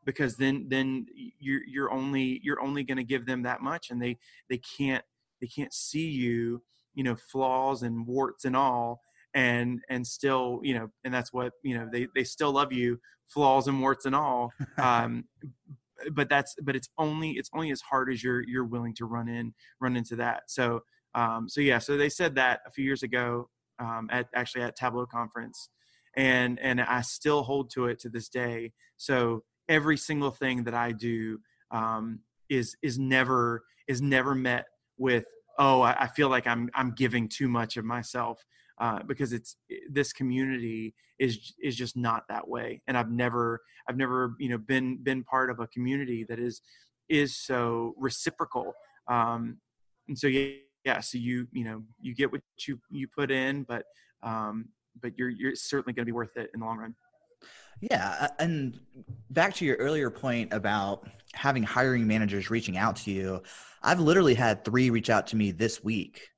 because 0.04 0.36
then 0.36 0.66
then 0.68 1.06
you're 1.38 1.62
you're 1.66 1.92
only 1.92 2.40
you're 2.42 2.60
only 2.60 2.84
going 2.84 2.98
to 2.98 3.04
give 3.04 3.26
them 3.26 3.42
that 3.42 3.60
much 3.60 3.90
and 3.90 4.00
they 4.02 4.16
they 4.48 4.58
can't 4.58 5.04
they 5.40 5.46
can't 5.46 5.72
see 5.72 6.08
you 6.08 6.62
you 6.94 7.02
know 7.02 7.16
flaws 7.16 7.82
and 7.82 8.06
warts 8.06 8.44
and 8.44 8.56
all 8.56 9.00
and 9.34 9.80
and 9.88 10.06
still 10.06 10.60
you 10.62 10.74
know 10.74 10.88
and 11.04 11.12
that's 11.12 11.32
what 11.32 11.52
you 11.62 11.76
know 11.76 11.88
they 11.92 12.06
they 12.14 12.24
still 12.24 12.52
love 12.52 12.72
you 12.72 12.98
flaws 13.28 13.66
and 13.66 13.80
warts 13.80 14.04
and 14.04 14.14
all 14.14 14.50
um 14.78 15.24
but 16.12 16.28
that's 16.28 16.54
but 16.62 16.76
it's 16.76 16.88
only 16.98 17.32
it's 17.32 17.50
only 17.54 17.70
as 17.70 17.80
hard 17.80 18.10
as 18.12 18.22
you're 18.22 18.42
you're 18.46 18.64
willing 18.64 18.94
to 18.94 19.06
run 19.06 19.28
in 19.28 19.54
run 19.80 19.96
into 19.96 20.16
that. 20.16 20.42
So 20.48 20.80
um 21.14 21.48
so 21.48 21.60
yeah 21.60 21.78
so 21.78 21.96
they 21.96 22.08
said 22.08 22.34
that 22.34 22.60
a 22.66 22.70
few 22.70 22.84
years 22.84 23.02
ago 23.02 23.48
um 23.78 24.08
at 24.10 24.26
actually 24.34 24.62
at 24.62 24.76
tableau 24.76 25.06
conference 25.06 25.68
and 26.16 26.58
and 26.60 26.80
i 26.80 27.00
still 27.00 27.42
hold 27.42 27.70
to 27.70 27.86
it 27.86 27.98
to 28.00 28.08
this 28.08 28.28
day. 28.28 28.72
So 28.96 29.42
every 29.68 29.96
single 29.96 30.30
thing 30.30 30.64
that 30.64 30.74
I 30.74 30.92
do 30.92 31.40
um, 31.70 32.20
is 32.48 32.76
is 32.82 32.98
never 32.98 33.64
is 33.88 34.00
never 34.00 34.34
met 34.34 34.66
with 34.98 35.24
oh 35.58 35.80
I, 35.80 36.04
I, 36.04 36.06
feel 36.08 36.28
like 36.28 36.46
I'm 36.46 36.70
I'm 36.74 36.92
giving 36.92 37.28
too 37.28 37.48
much 37.48 37.76
of 37.76 37.84
myself 37.84 38.44
uh, 38.80 39.00
because 39.06 39.32
it's 39.32 39.56
this 39.90 40.12
community 40.12 40.94
is 41.18 41.54
is 41.62 41.76
just 41.76 41.96
not 41.96 42.24
that 42.28 42.46
way 42.46 42.82
and 42.86 42.96
I've 42.96 43.10
never 43.10 43.60
I've 43.88 43.96
never 43.96 44.34
you 44.38 44.48
know 44.48 44.58
been 44.58 45.02
been 45.02 45.24
part 45.24 45.50
of 45.50 45.60
a 45.60 45.66
community 45.68 46.24
that 46.28 46.38
is 46.38 46.60
is 47.08 47.36
so 47.36 47.94
reciprocal 47.96 48.72
um, 49.08 49.58
and 50.08 50.18
so 50.18 50.26
yeah 50.26 50.50
yeah 50.84 51.00
so 51.00 51.18
you 51.18 51.46
you 51.52 51.64
know 51.64 51.82
you 52.00 52.14
get 52.14 52.30
what 52.30 52.42
you 52.66 52.78
you 52.90 53.08
put 53.08 53.30
in 53.30 53.62
but 53.64 53.84
um, 54.22 54.66
but 55.00 55.12
you're 55.16 55.28
you're 55.28 55.54
certainly 55.54 55.92
going 55.92 56.04
to 56.04 56.10
be 56.10 56.12
worth 56.12 56.36
it 56.36 56.50
in 56.54 56.60
the 56.60 56.66
long 56.66 56.78
run. 56.78 56.94
Yeah, 57.80 58.16
uh, 58.20 58.28
and 58.38 58.78
back 59.30 59.54
to 59.54 59.64
your 59.64 59.76
earlier 59.76 60.10
point 60.10 60.52
about 60.52 61.08
having 61.34 61.62
hiring 61.62 62.06
managers 62.06 62.50
reaching 62.50 62.76
out 62.76 62.96
to 62.96 63.10
you, 63.10 63.42
I've 63.82 64.00
literally 64.00 64.34
had 64.34 64.64
3 64.64 64.90
reach 64.90 65.10
out 65.10 65.26
to 65.28 65.36
me 65.36 65.50
this 65.50 65.82
week. 65.82 66.28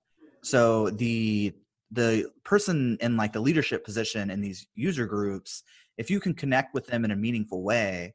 So 0.43 0.91
the 0.91 1.55
the 1.93 2.31
person 2.45 2.99
in 3.01 3.17
like 3.17 3.33
the 3.33 3.41
leadership 3.41 3.85
position 3.85 4.31
in 4.31 4.41
these 4.41 4.67
user 4.75 5.07
groups, 5.07 5.63
if 5.99 6.11
you 6.11 6.19
can 6.19 6.35
connect 6.35 6.75
with 6.75 6.87
them 6.87 7.05
in 7.05 7.13
a 7.13 7.17
meaningful 7.17 7.63
way, 7.63 8.15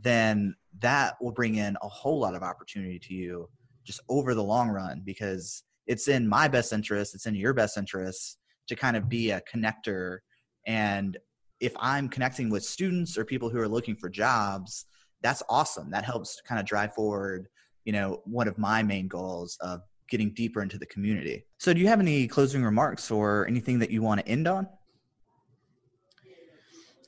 then 0.00 0.54
that 0.80 1.16
will 1.20 1.32
bring 1.32 1.56
in 1.56 1.76
a 1.82 1.88
whole 1.88 2.18
lot 2.18 2.34
of 2.34 2.42
opportunity 2.42 2.98
to 2.98 3.14
you 3.14 3.48
just 3.84 4.00
over 4.08 4.34
the 4.34 4.42
long 4.42 4.68
run 4.68 5.02
because 5.04 5.62
it's 5.86 6.08
in 6.08 6.26
my 6.26 6.48
best 6.48 6.72
interest, 6.72 7.14
it's 7.14 7.26
in 7.26 7.34
your 7.34 7.52
best 7.52 7.76
interest 7.76 8.38
to 8.68 8.76
kind 8.76 8.96
of 8.96 9.08
be 9.08 9.30
a 9.30 9.42
connector 9.52 10.18
and 10.66 11.18
if 11.62 11.72
I'm 11.78 12.08
connecting 12.08 12.50
with 12.50 12.64
students 12.64 13.16
or 13.16 13.24
people 13.24 13.48
who 13.48 13.60
are 13.60 13.68
looking 13.68 13.94
for 13.94 14.08
jobs, 14.08 14.84
that's 15.22 15.44
awesome. 15.48 15.90
That 15.92 16.04
helps 16.04 16.42
kind 16.46 16.58
of 16.58 16.66
drive 16.66 16.92
forward, 16.92 17.46
you 17.84 17.92
know, 17.92 18.20
one 18.24 18.48
of 18.48 18.58
my 18.58 18.82
main 18.82 19.06
goals 19.06 19.56
of 19.60 19.80
getting 20.10 20.34
deeper 20.34 20.60
into 20.60 20.76
the 20.76 20.86
community. 20.86 21.46
So 21.58 21.72
do 21.72 21.80
you 21.80 21.86
have 21.86 22.00
any 22.00 22.26
closing 22.26 22.64
remarks 22.64 23.12
or 23.12 23.46
anything 23.46 23.78
that 23.78 23.90
you 23.90 24.02
want 24.02 24.20
to 24.20 24.28
end 24.28 24.48
on? 24.48 24.66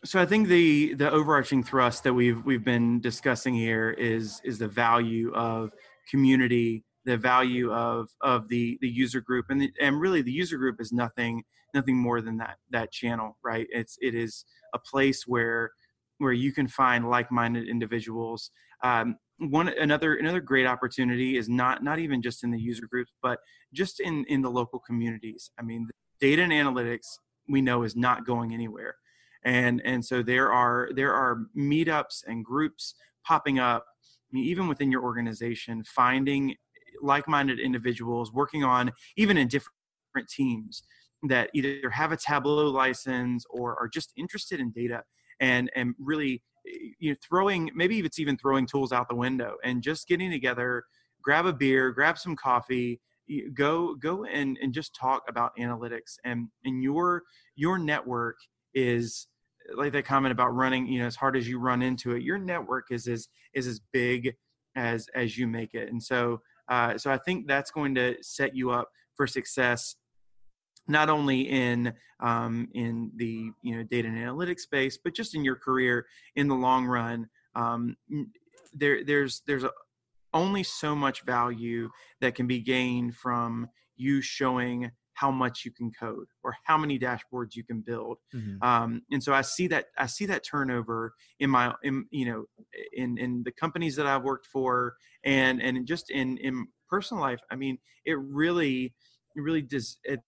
So 0.05 0.21
I 0.21 0.27
think 0.27 0.47
the 0.49 0.95
the 0.95 1.11
overarching 1.11 1.65
thrust 1.65 2.05
that 2.05 2.15
we've 2.15 2.45
we've 2.45 2.65
been 2.65 3.01
discussing 3.01 3.55
here 3.55 3.91
is 3.91 4.41
is 4.45 4.59
the 4.59 4.69
value 4.69 5.33
of 5.35 5.71
community, 6.09 6.85
the 7.07 7.17
value 7.17 7.73
of 7.73 8.09
of 8.21 8.49
the 8.49 8.79
the 8.83 8.89
user 8.89 9.21
group, 9.21 9.47
and 9.49 9.61
the, 9.61 9.73
and 9.81 9.99
really 9.99 10.23
the 10.23 10.31
user 10.31 10.59
group 10.59 10.81
is 10.81 10.93
nothing 10.93 11.43
nothing 11.75 11.97
more 11.97 12.21
than 12.21 12.37
that 12.39 12.57
that 12.71 12.93
channel 12.93 13.37
right? 13.45 13.67
It's 13.71 13.99
it 14.01 14.15
is 14.15 14.45
a 14.73 14.79
place 14.79 15.25
where 15.27 15.73
where 16.19 16.33
you 16.33 16.53
can 16.53 16.69
find 16.69 17.09
like-minded 17.09 17.69
individuals. 17.69 18.51
Um, 18.83 19.17
one 19.39 19.69
another 19.69 20.15
another 20.15 20.41
great 20.41 20.67
opportunity 20.67 21.37
is 21.37 21.49
not 21.49 21.83
not 21.83 21.99
even 21.99 22.23
just 22.23 22.45
in 22.45 22.51
the 22.51 22.61
user 22.61 22.87
groups 22.87 23.13
but 23.23 23.41
just 23.73 24.01
in 24.01 24.25
in 24.29 24.43
the 24.43 24.51
local 24.51 24.79
communities. 24.79 25.51
I 25.59 25.63
mean 25.63 25.89
data 26.21 26.43
and 26.43 26.53
analytics 26.53 27.19
we 27.49 27.61
know 27.61 27.83
is 27.83 27.97
not 27.97 28.25
going 28.25 28.55
anywhere. 28.55 28.95
And 29.45 29.83
and 29.85 30.05
so 30.05 30.23
there 30.23 30.53
are 30.53 30.91
there 30.95 31.13
are 31.13 31.47
meetups 31.57 32.23
and 32.27 32.45
groups 32.45 32.95
popping 33.27 33.59
up 33.59 33.85
I 34.07 34.37
mean, 34.37 34.45
even 34.45 34.69
within 34.69 34.91
your 34.91 35.03
organization 35.03 35.85
finding 35.85 36.55
like-minded 37.03 37.59
individuals 37.59 38.33
working 38.33 38.63
on 38.63 38.93
even 39.17 39.37
in 39.37 39.49
different 39.49 40.29
teams 40.31 40.85
that 41.29 41.51
either 41.55 41.91
have 41.91 42.13
a 42.13 42.17
Tableau 42.17 42.69
license 42.69 43.45
or 43.51 43.79
are 43.81 43.89
just 43.89 44.13
interested 44.17 44.61
in 44.61 44.71
data 44.71 45.03
and 45.41 45.71
and 45.75 45.95
really 45.99 46.43
you 46.99 47.11
know 47.11 47.17
throwing 47.27 47.71
maybe 47.75 47.99
it's 48.01 48.19
even 48.19 48.37
throwing 48.37 48.67
tools 48.67 48.93
out 48.93 49.09
the 49.09 49.15
window 49.15 49.55
and 49.65 49.83
just 49.83 50.09
getting 50.09 50.31
together 50.31 50.85
grab 51.23 51.47
a 51.47 51.53
beer 51.53 51.91
grab 51.91 52.19
some 52.19 52.37
coffee 52.37 53.01
go 53.55 53.95
go 53.97 54.25
and 54.25 54.59
and 54.63 54.73
just 54.73 54.95
talk 54.95 55.23
about 55.29 55.53
analytics 55.59 56.17
and 56.25 56.49
and 56.65 56.83
your 56.83 57.23
your 57.57 57.79
network 57.79 58.37
is 58.75 59.27
like 59.75 59.93
that 59.93 60.05
comment 60.05 60.33
about 60.33 60.55
running 60.55 60.87
you 60.87 61.01
know 61.01 61.07
as 61.07 61.17
hard 61.17 61.37
as 61.37 61.49
you 61.49 61.59
run 61.59 61.83
into 61.83 62.13
it 62.13 62.23
your 62.23 62.39
network 62.39 62.87
is 62.91 63.07
as 63.09 63.29
is 63.55 63.67
as 63.67 63.81
big 63.93 64.35
as 64.77 65.09
as 65.15 65.39
you 65.39 65.47
make 65.47 65.75
it. 65.75 65.91
And 65.91 66.03
so 66.03 66.41
uh, 66.69 66.97
so 66.97 67.11
i 67.11 67.19
think 67.19 67.47
that's 67.47 67.71
going 67.71 67.95
to 67.95 68.17
set 68.23 68.57
you 68.57 68.71
up 68.71 68.89
for 69.17 69.27
success 69.27 69.97
not 70.87 71.09
only 71.09 71.43
in 71.43 71.93
um, 72.21 72.69
in 72.75 73.11
the 73.17 73.51
you 73.63 73.77
know 73.77 73.83
data 73.83 74.09
and 74.09 74.19
analytics 74.19 74.61
space, 74.61 74.99
but 75.03 75.15
just 75.15 75.35
in 75.35 75.45
your 75.45 75.57
career 75.57 76.07
in 76.37 76.49
the 76.49 76.55
long 76.55 76.87
run. 76.87 77.29
Um, 77.55 77.97
there, 78.73 79.05
there's 79.05 79.43
there's 79.47 79.65
a, 79.65 79.71
only 80.33 80.63
so 80.63 80.95
much 80.95 81.25
value 81.25 81.89
that 82.21 82.35
can 82.35 82.47
be 82.47 82.61
gained 82.61 83.15
from 83.15 83.69
you 83.97 84.21
showing 84.21 84.91
how 85.15 85.31
much 85.31 85.65
you 85.65 85.71
can 85.71 85.93
code 85.93 86.27
or 86.43 86.55
how 86.65 86.77
many 86.77 86.99
dashboards 86.99 87.55
you 87.55 87.63
can 87.65 87.81
build 87.81 88.19
mm-hmm. 88.35 88.63
um, 88.67 89.01
and 89.13 89.23
so 89.23 89.33
i 89.33 89.41
see 89.41 89.69
that 89.69 89.87
i 89.97 90.07
see 90.07 90.27
that 90.27 90.45
turnover 90.45 91.15
in 91.39 91.49
my 91.49 91.73
in, 91.85 92.05
you 92.11 92.27
know 92.27 92.45
in 92.93 93.17
in 93.19 93.43
the 93.45 93.53
companies 93.53 93.95
that 93.97 94.07
i've 94.07 94.25
worked 94.25 94.47
for 94.47 94.95
and 95.25 95.63
and 95.63 95.87
just 95.87 96.11
in 96.11 96.37
in 96.39 96.67
personal 96.91 97.23
life 97.23 97.39
i 97.51 97.57
mean 97.57 97.79
it 98.05 98.19
really 98.19 98.93
it 99.37 99.41
really 99.41 99.63
does 99.63 99.99
it 100.03 100.21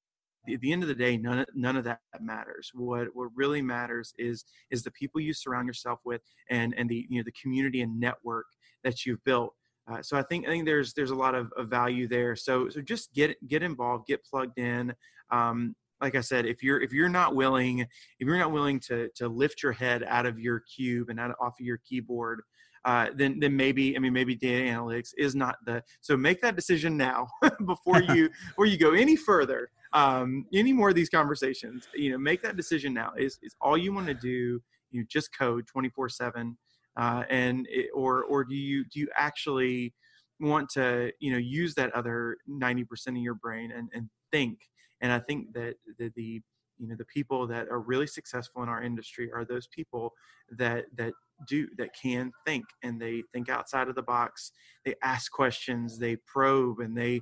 at 0.52 0.60
the 0.60 0.72
end 0.72 0.82
of 0.82 0.88
the 0.88 0.94
day, 0.94 1.16
none 1.16 1.40
of, 1.40 1.46
none 1.54 1.76
of 1.76 1.84
that 1.84 2.00
matters. 2.20 2.70
What 2.74 3.08
what 3.14 3.28
really 3.34 3.62
matters 3.62 4.12
is 4.18 4.44
is 4.70 4.82
the 4.82 4.90
people 4.90 5.20
you 5.20 5.32
surround 5.32 5.66
yourself 5.66 6.00
with, 6.04 6.22
and 6.50 6.74
and 6.76 6.88
the 6.88 7.06
you 7.08 7.18
know 7.18 7.24
the 7.24 7.34
community 7.40 7.82
and 7.82 7.98
network 7.98 8.46
that 8.84 9.04
you've 9.04 9.22
built. 9.24 9.54
Uh, 9.88 10.02
so 10.02 10.16
I 10.16 10.22
think 10.22 10.46
I 10.46 10.50
think 10.50 10.66
there's 10.66 10.94
there's 10.94 11.10
a 11.10 11.16
lot 11.16 11.34
of, 11.34 11.52
of, 11.56 11.68
value 11.68 12.08
there. 12.08 12.34
So 12.34 12.68
so 12.68 12.80
just 12.80 13.12
get 13.14 13.36
get 13.46 13.62
involved, 13.62 14.06
get 14.06 14.24
plugged 14.24 14.58
in. 14.58 14.94
Um, 15.30 15.76
like 16.00 16.14
I 16.14 16.20
said, 16.20 16.44
if 16.46 16.62
you're 16.62 16.80
if 16.80 16.92
you're 16.92 17.08
not 17.08 17.34
willing 17.34 17.80
if 17.80 17.88
you're 18.20 18.38
not 18.38 18.52
willing 18.52 18.80
to 18.80 19.08
to 19.14 19.28
lift 19.28 19.62
your 19.62 19.72
head 19.72 20.04
out 20.04 20.26
of 20.26 20.38
your 20.38 20.60
cube 20.60 21.08
and 21.08 21.20
out 21.20 21.30
of, 21.30 21.36
off 21.40 21.54
of 21.60 21.64
your 21.64 21.78
keyboard, 21.88 22.42
uh, 22.84 23.08
then 23.14 23.38
then 23.38 23.56
maybe 23.56 23.96
I 23.96 24.00
mean 24.00 24.12
maybe 24.12 24.34
data 24.34 24.64
analytics 24.64 25.10
is 25.16 25.34
not 25.34 25.56
the 25.64 25.82
so 26.00 26.16
make 26.16 26.40
that 26.42 26.56
decision 26.56 26.96
now 26.96 27.28
before 27.66 28.02
you 28.14 28.28
before 28.48 28.66
you 28.66 28.78
go 28.78 28.92
any 28.92 29.16
further 29.16 29.70
um, 29.92 30.46
any 30.52 30.72
more 30.72 30.90
of 30.90 30.94
these 30.94 31.08
conversations. 31.08 31.88
You 31.94 32.12
know, 32.12 32.18
make 32.18 32.42
that 32.42 32.56
decision 32.56 32.92
now. 32.94 33.12
Is 33.16 33.38
is 33.42 33.54
all 33.60 33.76
you 33.76 33.92
want 33.92 34.06
to 34.08 34.14
do? 34.14 34.60
You 34.90 35.04
just 35.04 35.36
code 35.36 35.66
twenty 35.66 35.88
four 35.88 36.08
seven, 36.08 36.56
uh, 36.96 37.24
and 37.28 37.66
it, 37.70 37.90
or 37.94 38.24
or 38.24 38.44
do 38.44 38.54
you 38.54 38.84
do 38.84 39.00
you 39.00 39.08
actually 39.16 39.94
want 40.40 40.68
to 40.70 41.12
you 41.20 41.32
know 41.32 41.38
use 41.38 41.74
that 41.74 41.92
other 41.94 42.36
ninety 42.46 42.84
percent 42.84 43.16
of 43.16 43.22
your 43.22 43.34
brain 43.34 43.72
and 43.72 43.88
and 43.94 44.08
think? 44.32 44.58
And 45.00 45.12
I 45.12 45.18
think 45.18 45.52
that 45.54 45.74
the, 45.98 46.10
the 46.16 46.40
you 46.78 46.88
know 46.88 46.96
the 46.96 47.04
people 47.04 47.46
that 47.46 47.68
are 47.68 47.80
really 47.80 48.06
successful 48.06 48.62
in 48.62 48.68
our 48.68 48.82
industry 48.82 49.30
are 49.32 49.44
those 49.44 49.66
people 49.68 50.12
that 50.50 50.84
that 50.96 51.12
do 51.46 51.68
that 51.76 51.90
can 52.00 52.32
think 52.46 52.64
and 52.82 53.00
they 53.00 53.22
think 53.32 53.48
outside 53.48 53.88
of 53.88 53.94
the 53.94 54.02
box 54.02 54.52
they 54.84 54.94
ask 55.02 55.30
questions 55.30 55.98
they 55.98 56.16
probe 56.26 56.80
and 56.80 56.96
they 56.96 57.20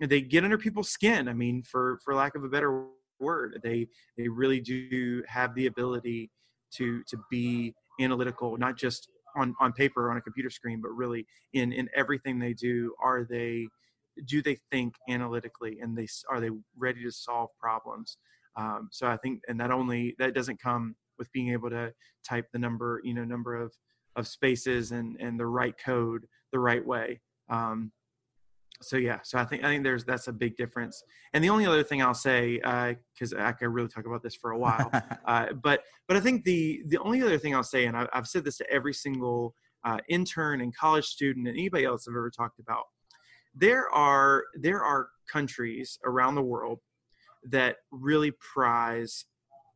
they 0.00 0.20
get 0.20 0.44
under 0.44 0.58
people's 0.58 0.88
skin 0.88 1.28
i 1.28 1.32
mean 1.32 1.62
for 1.62 1.98
for 2.04 2.14
lack 2.14 2.34
of 2.34 2.44
a 2.44 2.48
better 2.48 2.86
word 3.18 3.58
they 3.62 3.86
they 4.16 4.28
really 4.28 4.60
do 4.60 5.22
have 5.26 5.54
the 5.54 5.66
ability 5.66 6.30
to 6.72 7.02
to 7.04 7.18
be 7.30 7.74
analytical 8.00 8.56
not 8.56 8.76
just 8.76 9.08
on 9.36 9.54
on 9.60 9.72
paper 9.72 10.06
or 10.06 10.10
on 10.10 10.16
a 10.16 10.20
computer 10.20 10.50
screen, 10.50 10.80
but 10.80 10.90
really 10.90 11.26
in 11.52 11.72
in 11.72 11.88
everything 11.94 12.38
they 12.38 12.52
do. 12.52 12.94
Are 13.02 13.24
they 13.24 13.68
do 14.26 14.42
they 14.42 14.58
think 14.70 14.94
analytically 15.08 15.78
and 15.80 15.96
they 15.96 16.06
are 16.28 16.40
they 16.40 16.50
ready 16.76 17.02
to 17.04 17.12
solve 17.12 17.50
problems? 17.58 18.18
Um, 18.56 18.88
so 18.90 19.06
I 19.06 19.16
think, 19.16 19.40
and 19.48 19.60
that 19.60 19.70
only 19.70 20.14
that 20.18 20.34
doesn't 20.34 20.60
come 20.60 20.96
with 21.18 21.30
being 21.32 21.52
able 21.52 21.70
to 21.70 21.92
type 22.26 22.46
the 22.52 22.58
number, 22.58 23.00
you 23.04 23.14
know, 23.14 23.24
number 23.24 23.54
of 23.54 23.72
of 24.16 24.26
spaces 24.26 24.92
and 24.92 25.16
and 25.20 25.38
the 25.38 25.46
right 25.46 25.74
code 25.84 26.26
the 26.52 26.58
right 26.58 26.84
way. 26.84 27.20
Um, 27.48 27.92
so 28.82 28.96
yeah, 28.96 29.18
so 29.22 29.38
I 29.38 29.44
think 29.44 29.62
I 29.62 29.68
think 29.68 29.84
there's 29.84 30.04
that's 30.04 30.28
a 30.28 30.32
big 30.32 30.56
difference. 30.56 31.02
And 31.34 31.44
the 31.44 31.50
only 31.50 31.66
other 31.66 31.82
thing 31.82 32.02
I'll 32.02 32.14
say, 32.14 32.56
because 32.56 33.32
uh, 33.32 33.40
I 33.40 33.52
could 33.52 33.68
really 33.68 33.88
talk 33.88 34.06
about 34.06 34.22
this 34.22 34.34
for 34.34 34.52
a 34.52 34.58
while, 34.58 34.90
uh, 35.26 35.52
but 35.62 35.84
but 36.08 36.16
I 36.16 36.20
think 36.20 36.44
the 36.44 36.82
the 36.86 36.98
only 36.98 37.22
other 37.22 37.38
thing 37.38 37.54
I'll 37.54 37.62
say, 37.62 37.86
and 37.86 37.96
I, 37.96 38.06
have 38.12 38.26
said 38.26 38.44
this 38.44 38.56
to 38.58 38.70
every 38.70 38.94
single 38.94 39.54
uh, 39.84 39.98
intern 40.08 40.60
and 40.60 40.74
college 40.74 41.04
student 41.04 41.46
and 41.46 41.56
anybody 41.56 41.84
else 41.84 42.06
I've 42.08 42.14
ever 42.14 42.30
talked 42.30 42.58
about, 42.58 42.84
there 43.54 43.90
are 43.90 44.44
there 44.54 44.82
are 44.82 45.08
countries 45.30 45.98
around 46.04 46.34
the 46.34 46.42
world 46.42 46.80
that 47.44 47.76
really 47.90 48.32
prize 48.32 49.26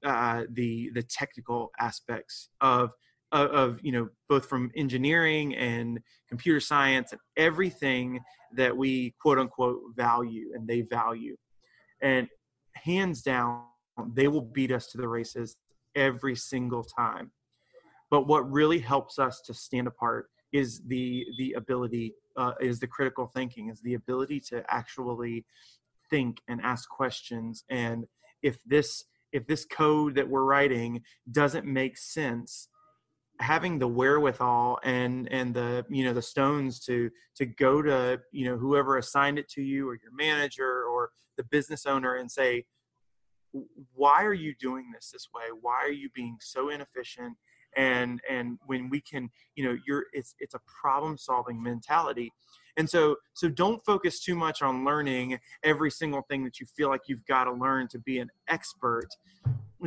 uh, 0.05 0.45
the 0.51 0.91
the 0.95 1.03
technical 1.03 1.73
aspects 1.79 2.49
of 2.61 2.91
of, 3.35 3.51
of 3.51 3.81
you 3.83 3.93
know 3.93 4.09
both 4.29 4.49
from 4.49 4.71
engineering 4.77 5.55
and 5.57 6.01
computer 6.29 6.61
science 6.61 7.13
and 7.13 7.21
everything 7.37 8.21
that 8.57 8.75
we 8.75 9.15
quote 9.21 9.39
unquote 9.39 9.81
value 9.95 10.53
and 10.55 10.67
they 10.67 10.81
value. 10.83 11.37
And 12.01 12.29
hands 12.75 13.23
down 13.23 13.65
they 14.15 14.29
will 14.29 14.41
beat 14.41 14.73
us 14.73 14.87
to 14.89 14.99
the 14.99 15.09
races 15.09 15.57
every 15.95 16.35
single 16.35 16.83
time. 16.83 17.31
But 18.11 18.27
what 18.27 18.51
really 18.51 18.79
helps 18.79 19.19
us 19.19 19.41
to 19.43 19.55
stand 19.55 19.87
apart 19.87 20.29
is 20.53 20.81
the 20.87 21.27
the 21.39 21.53
ability 21.55 22.15
uh, 22.37 22.53
is 22.61 22.79
the 22.79 22.87
critical 22.87 23.27
thinking 23.27 23.69
is 23.69 23.81
the 23.83 23.95
ability 23.95 24.41
to 24.41 24.65
actually 24.69 25.45
think 26.11 26.39
and 26.49 26.61
ask 26.63 26.89
questions. 26.89 27.65
And 27.69 28.07
if 28.43 28.59
this 28.65 29.05
if 29.33 29.47
this 29.49 29.65
code 29.65 30.15
that 30.15 30.29
we're 30.29 30.45
writing 30.45 31.03
doesn't 31.31 31.67
make 31.67 31.99
sense 31.99 32.69
having 33.41 33.79
the 33.79 33.89
wherewithal 33.89 34.79
and 34.85 35.29
and 35.33 35.55
the 35.55 35.85
you 35.89 36.05
know 36.05 36.13
the 36.13 36.23
stones 36.23 36.79
to 36.79 37.11
to 37.35 37.47
go 37.47 37.83
to 37.83 38.21
you 38.33 38.45
know 38.45 38.57
whoever 38.57 38.97
assigned 38.97 39.39
it 39.39 39.49
to 39.49 39.63
you 39.63 39.89
or 39.89 39.95
your 39.95 40.13
manager 40.13 40.85
or 40.85 41.11
the 41.37 41.45
business 41.45 41.85
owner 41.85 42.15
and 42.15 42.31
say 42.31 42.65
why 43.95 44.25
are 44.25 44.35
you 44.35 44.55
doing 44.61 44.91
this 44.93 45.11
this 45.13 45.29
way? 45.35 45.45
Why 45.61 45.81
are 45.85 45.93
you 45.93 46.09
being 46.15 46.39
so 46.41 46.71
inefficient? 46.71 47.37
And 47.77 48.21
and 48.29 48.59
when 48.67 48.89
we 48.89 49.01
can 49.01 49.31
you 49.57 49.65
know 49.65 49.77
you're 49.87 50.05
it's 50.13 50.35
it's 50.39 50.55
a 50.55 50.61
problem 50.81 51.19
solving 51.19 51.63
mentality. 51.63 52.33
And 52.77 52.89
so 52.89 53.17
so 53.35 53.49
don't 53.49 53.85
focus 53.85 54.21
too 54.21 54.35
much 54.35 54.63
on 54.63 54.85
learning 54.85 55.39
every 55.63 55.91
single 55.91 56.23
thing 56.23 56.45
that 56.45 56.61
you 56.61 56.67
feel 56.77 56.89
like 56.89 57.03
you've 57.07 57.27
got 57.27 57.45
to 57.45 57.53
learn 57.53 57.89
to 57.89 57.99
be 57.99 58.19
an 58.19 58.31
expert 58.49 59.09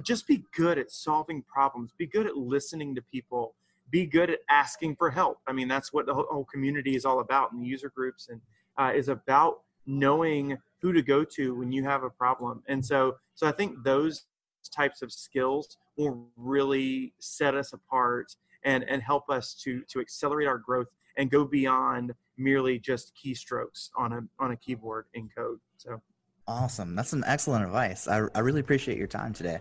just 0.03 0.27
be 0.27 0.43
good 0.55 0.77
at 0.77 0.91
solving 0.91 1.41
problems 1.43 1.91
be 1.97 2.07
good 2.07 2.27
at 2.27 2.35
listening 2.35 2.95
to 2.95 3.01
people 3.01 3.55
be 3.89 4.05
good 4.05 4.29
at 4.29 4.39
asking 4.49 4.95
for 4.95 5.09
help. 5.09 5.39
I 5.47 5.53
mean 5.53 5.67
that's 5.67 5.93
what 5.93 6.05
the 6.05 6.13
whole 6.13 6.45
community 6.45 6.95
is 6.95 7.05
all 7.05 7.19
about 7.19 7.51
and 7.51 7.61
the 7.61 7.65
user 7.65 7.89
groups 7.89 8.29
and 8.29 8.41
uh, 8.77 8.91
is 8.95 9.09
about 9.09 9.61
knowing 9.85 10.57
who 10.81 10.93
to 10.93 11.01
go 11.01 11.23
to 11.23 11.55
when 11.55 11.71
you 11.71 11.83
have 11.83 12.03
a 12.03 12.09
problem. 12.09 12.63
And 12.67 12.85
so 12.85 13.15
so 13.35 13.47
i 13.47 13.51
think 13.51 13.83
those 13.83 14.25
types 14.71 15.01
of 15.01 15.11
skills 15.11 15.77
will 15.95 16.27
really 16.35 17.13
set 17.19 17.55
us 17.55 17.73
apart 17.73 18.35
and 18.63 18.83
and 18.89 19.01
help 19.01 19.29
us 19.29 19.53
to 19.63 19.81
to 19.89 19.99
accelerate 19.99 20.47
our 20.47 20.57
growth 20.57 20.87
and 21.17 21.31
go 21.31 21.45
beyond 21.45 22.13
merely 22.37 22.77
just 22.77 23.13
keystrokes 23.15 23.89
on 23.95 24.13
a 24.13 24.21
on 24.39 24.51
a 24.51 24.57
keyboard 24.57 25.05
in 25.13 25.29
code. 25.35 25.59
So. 25.77 26.01
Awesome. 26.49 26.95
That's 26.95 27.09
some 27.09 27.25
excellent 27.27 27.65
advice. 27.65 28.07
I, 28.07 28.25
I 28.33 28.39
really 28.39 28.61
appreciate 28.61 28.97
your 28.97 29.07
time 29.07 29.33
today 29.33 29.59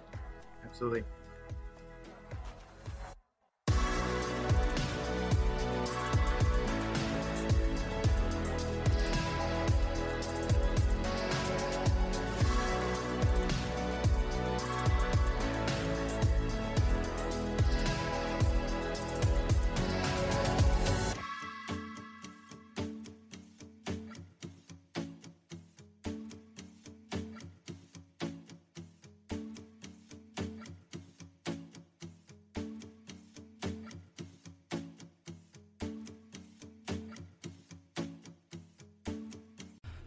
absolutely 0.67 1.05